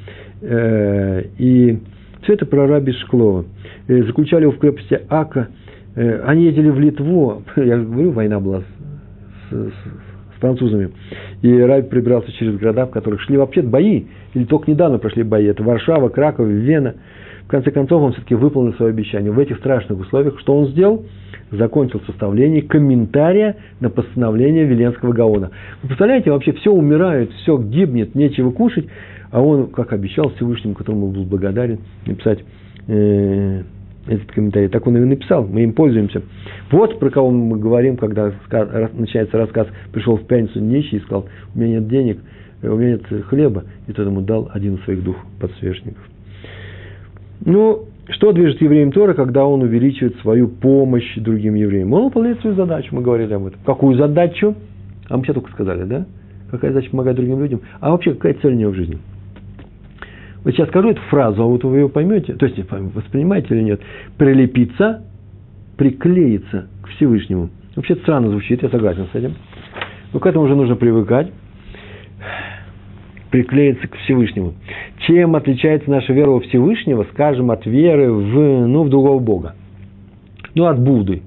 [0.42, 1.80] Э, и
[2.24, 3.46] все это про раби Шклова.
[3.88, 5.50] Э, заключали его в крепости Ака.
[5.96, 7.44] Э, они ездили в Литву.
[7.56, 10.92] Я говорю, война была с, с, с французами.
[11.42, 14.06] И раби прибирался через города, в которых шли вообще бои.
[14.34, 15.46] Или только недавно прошли бои.
[15.46, 16.96] Это Варшава, Краков, Вена.
[17.46, 19.32] В конце концов, он все-таки выполнил свое обещание.
[19.32, 21.06] В этих страшных условиях что он сделал?
[21.52, 25.52] Закончил составление комментария на постановление Веленского Гаона.
[25.82, 28.86] Вы представляете, вообще все умирает, все гибнет, нечего кушать.
[29.32, 32.40] А он, как обещал Всевышнему, которому был благодарен, написать
[32.88, 33.64] э,
[34.08, 34.68] этот комментарий.
[34.68, 36.22] Так он и написал, мы им пользуемся.
[36.72, 38.34] Вот про кого мы говорим, когда
[38.94, 42.20] начинается рассказ, пришел в пятницу нищий и сказал, у меня нет денег,
[42.62, 46.04] э, у меня нет хлеба, и тот ему дал один из своих двух подсвечников.
[47.44, 51.94] Ну, что движет евреем Тора, когда он увеличивает свою помощь другим евреям?
[51.94, 53.60] Он выполняет свою задачу, мы говорили об этом.
[53.66, 54.56] Какую задачу?
[55.08, 56.06] А мы сейчас только сказали, да?
[56.50, 57.62] Какая задача помогать другим людям?
[57.80, 58.98] А вообще, какая цель у него в жизни?
[60.44, 63.82] Вот сейчас скажу эту фразу, а вот вы ее поймете, то есть воспринимаете или нет.
[64.18, 65.04] Прилепиться,
[65.78, 67.50] приклеиться к Всевышнему.
[67.76, 69.36] Вообще странно звучит, я согласен с этим.
[70.14, 71.32] Но к этому уже нужно привыкать.
[73.30, 74.56] Приклеиться к Всевышнему.
[75.08, 79.56] Чем отличается наша вера во Всевышнего, скажем, от веры в, ну, в другого Бога?
[80.54, 81.22] Ну, от Будды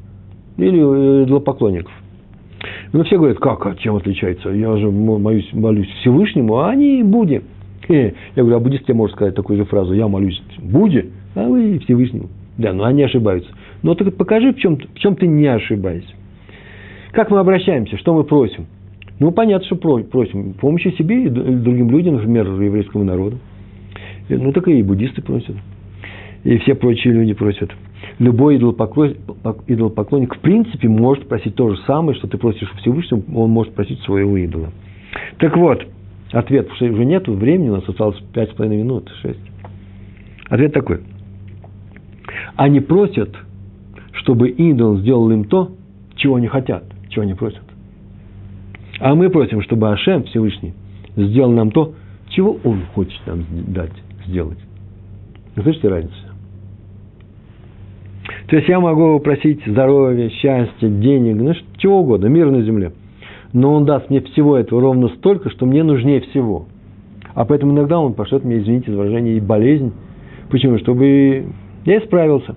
[0.59, 1.93] или э, для поклонников.
[2.93, 4.51] Ну, все говорят, как, а чем отличается?
[4.51, 7.43] Я же молюсь, молюсь Всевышнему, а они Будде.
[7.89, 11.78] Я говорю, а буддист тебе может сказать такую же фразу, я молюсь Будде, а вы
[11.80, 12.28] Всевышнему.
[12.57, 13.51] Да, но они ошибаются.
[13.82, 16.14] Но так покажи, в чем, в чем ты не ошибаешься.
[17.12, 18.66] Как мы обращаемся, что мы просим?
[19.20, 20.55] Ну, понятно, что просим.
[20.55, 23.39] Помощи себе и другим людям, например, еврейскому народу.
[24.28, 25.57] Ну, так и буддисты просят.
[26.45, 27.70] И все прочие люди просят.
[28.18, 33.51] Любой идолопоклонник в принципе может просить то же самое, что ты просишь у Всевышнего, он
[33.51, 34.70] может просить своего идола.
[35.39, 35.87] Так вот,
[36.35, 39.39] Ответ, что уже нет времени, у нас осталось пять с половиной минут, шесть.
[40.49, 41.01] Ответ такой.
[42.57, 43.30] Они просят,
[44.14, 45.70] чтобы идол сделал им то,
[46.16, 47.62] чего они хотят, чего они просят.
[48.99, 50.74] А мы просим, чтобы Ашем Всевышний
[51.14, 51.95] сделал нам то,
[52.30, 53.93] чего Он хочет нам дать,
[54.26, 54.59] сделать.
[55.55, 56.16] Вы слышите разницу?
[58.49, 62.93] То есть я могу просить здоровья, счастья, денег, ну, чего угодно, мир на земле–
[63.55, 66.67] но он даст мне всего этого ровно столько, что мне нужнее всего.
[67.35, 69.93] А поэтому иногда он пошлет мне, извините за выражение, и болезнь.
[70.51, 70.77] Почему?
[70.79, 71.47] Чтобы
[71.87, 72.57] я исправился.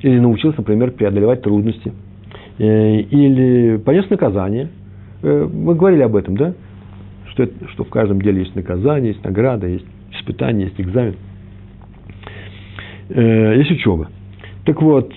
[0.00, 1.92] Или научился, например, преодолевать трудности.
[2.58, 4.68] Э, или понес наказание.
[5.22, 6.54] Э, мы говорили об этом, да?
[7.30, 11.16] Что, это, что в каждом деле есть наказание, есть награда, есть испытание, есть экзамен.
[13.08, 14.08] Э, есть учеба.
[14.64, 15.10] Так вот,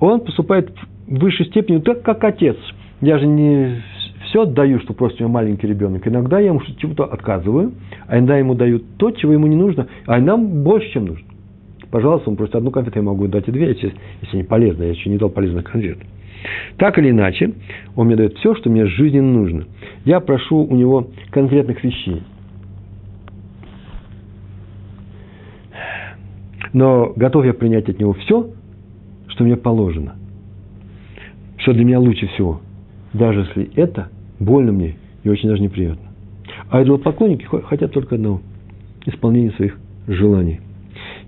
[0.00, 0.72] он поступает
[1.06, 2.56] в высшей степени так, как отец.
[3.00, 3.82] Я же не
[4.26, 6.06] все отдаю, что просит меня маленький ребенок.
[6.06, 7.72] Иногда я ему чего-то отказываю,
[8.06, 11.26] а иногда ему дают то, чего ему не нужно, а нам больше, чем нужно.
[11.90, 14.94] Пожалуйста, он просит одну конфету, я могу дать и две, если, если они полезные, я
[14.94, 15.98] еще не дал полезных конфет.
[16.76, 17.54] Так или иначе,
[17.94, 19.64] он мне дает все, что мне жизненно нужно.
[20.04, 22.22] Я прошу у него конкретных вещей.
[26.72, 28.50] Но готов я принять от него все,
[29.28, 30.16] что мне положено.
[31.58, 32.60] Что для меня лучше всего.
[33.14, 36.06] Даже если это больно мне и очень даже неприятно.
[36.70, 38.40] А идолопоклонники хотят только одного–
[39.06, 40.60] исполнения своих желаний.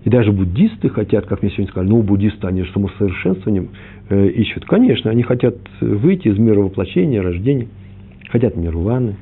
[0.03, 3.69] И даже буддисты хотят, как мне сегодня сказали, ну, буддисты, они же самосовершенствованием
[4.09, 4.65] э, ищут.
[4.65, 7.67] Конечно, они хотят выйти из мира воплощения, рождения,
[8.29, 9.15] хотят нирваны,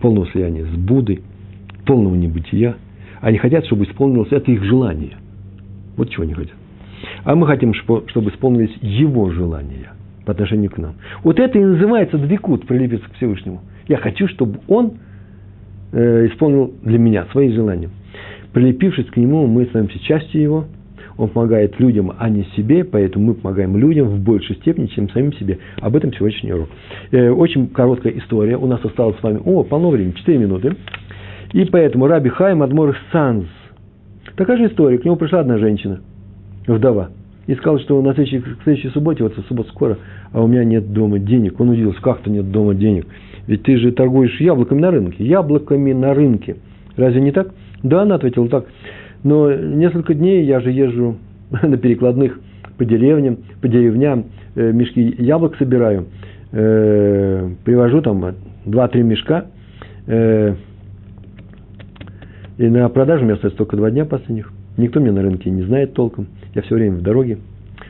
[0.00, 1.22] полного слияния с Буддой,
[1.86, 2.76] полного небытия.
[3.20, 5.16] Они хотят, чтобы исполнилось это их желание.
[5.96, 6.54] Вот чего они хотят.
[7.24, 9.92] А мы хотим, чтобы исполнились его желания
[10.28, 10.96] по отношению к нам.
[11.24, 13.62] Вот это и называется двикут, прилепиться к Всевышнему.
[13.88, 14.98] Я хочу, чтобы он
[15.90, 17.88] э, исполнил для меня свои желания.
[18.52, 20.64] Прилепившись к нему, мы становимся частью его.
[21.16, 25.32] Он помогает людям, а не себе, поэтому мы помогаем людям в большей степени, чем самим
[25.32, 25.60] себе.
[25.80, 26.68] Об этом сегодняшний урок.
[27.10, 28.58] Э, очень короткая история.
[28.58, 30.76] У нас осталось с вами, о, полно времени, 4 минуты.
[31.54, 33.46] И поэтому Раби Хайм Адмор Санз.
[34.36, 34.98] Такая же история.
[34.98, 36.00] К нему пришла одна женщина,
[36.66, 37.08] вдова,
[37.48, 39.96] и сказала, что на следующей, следующей субботе, вот в субботу скоро,
[40.32, 41.58] а у меня нет дома денег.
[41.58, 43.06] Он удивился, как-то нет дома денег.
[43.46, 45.24] Ведь ты же торгуешь яблоками на рынке.
[45.24, 46.56] Яблоками на рынке.
[46.96, 47.48] Разве не так?
[47.82, 48.66] Да, она ответила так.
[49.24, 51.16] Но несколько дней я же езжу
[51.62, 52.38] на перекладных
[52.76, 56.04] по деревням, по деревням, э, мешки яблок собираю,
[56.52, 58.34] э, привожу там
[58.66, 59.46] 2-3 мешка,
[60.06, 60.54] э,
[62.58, 64.52] и на продажу у меня остается только два дня последних.
[64.78, 66.28] Никто меня на рынке не знает толком.
[66.54, 67.38] Я все время в дороге.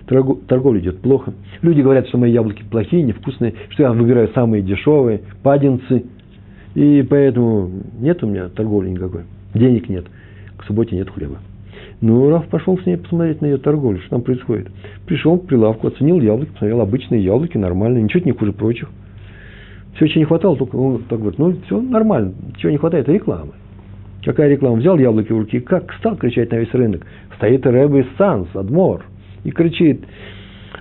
[0.07, 1.35] Торговля идет плохо.
[1.61, 6.05] Люди говорят, что мои яблоки плохие, невкусные, что я выбираю самые дешевые, падинцы.
[6.75, 7.71] И поэтому
[8.01, 9.23] нет у меня торговли никакой.
[9.55, 10.07] Денег нет.
[10.57, 11.39] К субботе нет хлеба.
[12.01, 14.69] Ну, Раф пошел с ней посмотреть на ее торговлю, что там происходит.
[15.07, 18.89] Пришел к прилавку, оценил яблоки, посмотрел обычные яблоки, нормальные, ничего не хуже прочих.
[19.97, 23.53] Все, чего не хватало, только он так говорит, ну, все нормально, чего не хватает, рекламы.
[24.29, 24.77] Какая реклама?
[24.77, 27.01] Взял яблоки в руки, как стал кричать на весь рынок.
[27.37, 29.03] Стоит Рэбби Санс, Адмор,
[29.43, 30.03] и кричит,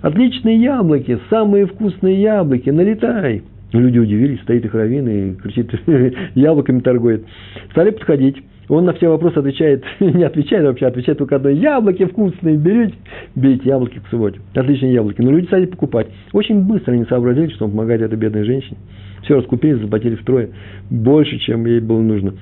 [0.01, 3.43] отличные яблоки, самые вкусные яблоки, налетай.
[3.71, 5.71] Люди удивились, стоит их раввин и кричит,
[6.35, 7.23] яблоками торгует.
[7.71, 8.35] Стали подходить.
[8.67, 11.47] Он на все вопросы отвечает, не отвечает вообще, отвечает только одно.
[11.47, 12.95] Яблоки вкусные, берите,
[13.33, 14.41] берите яблоки к субботе.
[14.55, 15.21] Отличные яблоки.
[15.21, 16.07] Но люди стали покупать.
[16.33, 18.75] Очень быстро они сообразили, что он помогает этой бедной женщине.
[19.23, 20.49] Все раскупили, заплатили втрое.
[20.89, 22.33] Больше, чем ей было нужно.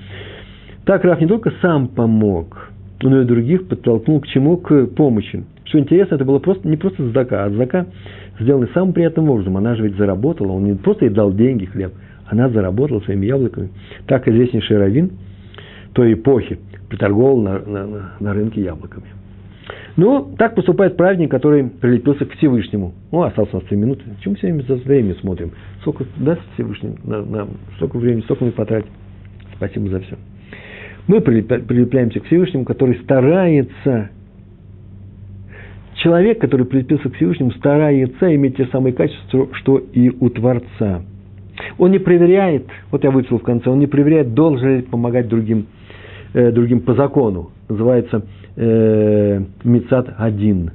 [0.86, 2.70] Так Раф не только сам помог,
[3.02, 4.56] но и других подтолкнул к чему?
[4.56, 5.44] К помощи.
[5.64, 7.86] Что интересно, это было просто, не просто задака, а задака
[8.38, 9.56] сделана самым приятным образом.
[9.56, 11.92] Она же ведь заработала, он не просто ей дал деньги, хлеб,
[12.26, 13.70] она заработала своими яблоками.
[14.06, 15.10] Так известнейший раввин
[15.92, 19.06] той эпохи приторговал на, на, на, на рынке яблоками.
[19.96, 22.94] Ну, так поступает праведник, который прилепился к Всевышнему.
[23.10, 24.02] Ну, осталось у нас 3 минуты.
[24.20, 25.50] Чем все время за время смотрим?
[25.80, 27.48] Сколько даст Всевышний нам?
[27.74, 28.90] Столько времени, столько мы потратим.
[29.56, 30.16] Спасибо за все.
[31.06, 34.10] Мы прилепляемся к Всевышнему, который старается
[35.96, 41.02] человек, который прилепился к Всевышнему, старается иметь те самые качества, что и у Творца.
[41.78, 45.66] Он не проверяет, вот я выписал в конце, он не проверяет, должен ли помогать другим,
[46.34, 47.50] э, другим по закону.
[47.68, 48.24] Называется
[48.56, 50.72] э, Мицат один.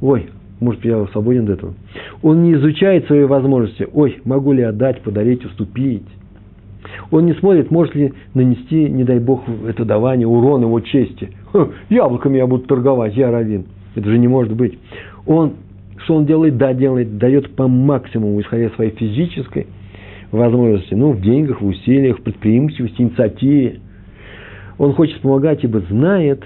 [0.00, 0.28] Ой,
[0.60, 1.74] может, я свободен от этого.
[2.22, 3.88] Он не изучает свои возможности.
[3.92, 6.06] Ой, могу ли отдать, подарить, уступить.
[7.10, 11.30] Он не смотрит, может ли нанести, не дай бог, это давание, урон его чести.
[11.88, 13.66] Яблоками я буду торговать, я равин.
[13.94, 14.78] Это же не может быть.
[15.26, 15.54] Он,
[16.04, 16.56] что он делает?
[16.56, 19.66] Да, делает, дает по максимуму, исходя из своей физической
[20.30, 20.94] возможности.
[20.94, 23.80] Ну, в деньгах, в усилиях, в предприимчивости, инициативе.
[24.78, 26.42] Он хочет помогать, ибо знает,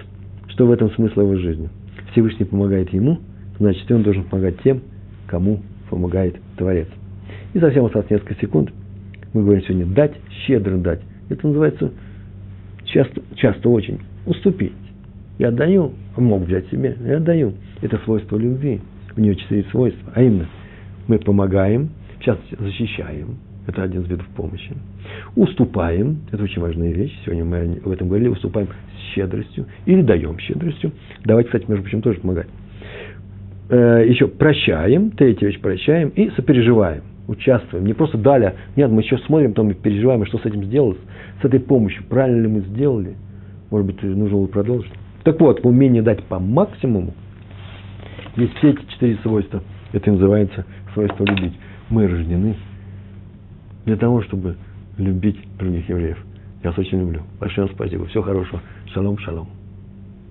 [0.48, 1.68] что в этом смысл его жизни.
[2.12, 3.18] Всевышний помогает ему,
[3.58, 4.80] значит, он должен помогать тем,
[5.26, 6.88] кому помогает Творец.
[7.52, 8.70] И совсем осталось несколько секунд.
[9.34, 10.12] Мы говорим сегодня дать,
[10.46, 11.00] щедро дать.
[11.28, 11.92] Это называется
[12.84, 14.72] часто, часто очень уступить.
[15.38, 17.54] Я отдаю, мог взять себе, я отдаю.
[17.82, 18.80] Это свойство любви.
[19.16, 20.12] У нее четыре свойства.
[20.14, 20.46] А именно,
[21.08, 24.72] мы помогаем, сейчас защищаем, это один из видов помощи.
[25.34, 30.38] Уступаем, это очень важная вещь, сегодня мы об этом говорили, уступаем с щедростью или даем
[30.38, 30.92] щедростью.
[31.24, 32.46] Давайте, кстати, между прочим, тоже помогать.
[33.70, 37.86] Э, еще прощаем, третья вещь прощаем и сопереживаем, участвуем.
[37.86, 40.98] Не просто дали, а нет, мы еще смотрим, потом и переживаем, что с этим сделалось,
[41.40, 43.14] с этой помощью, правильно ли мы сделали,
[43.70, 44.92] может быть, нужно было продолжить.
[45.24, 47.14] Так вот, умение дать по максимуму,
[48.36, 49.62] есть все эти четыре свойства.
[49.92, 51.54] Это называется свойство любить.
[51.88, 52.56] Мы рождены
[53.84, 54.56] для того, чтобы
[54.98, 56.18] любить других евреев.
[56.62, 57.22] Я вас очень люблю.
[57.38, 58.06] Большое вам спасибо.
[58.06, 58.60] Всего хорошего.
[58.92, 59.63] Шалом, шалом.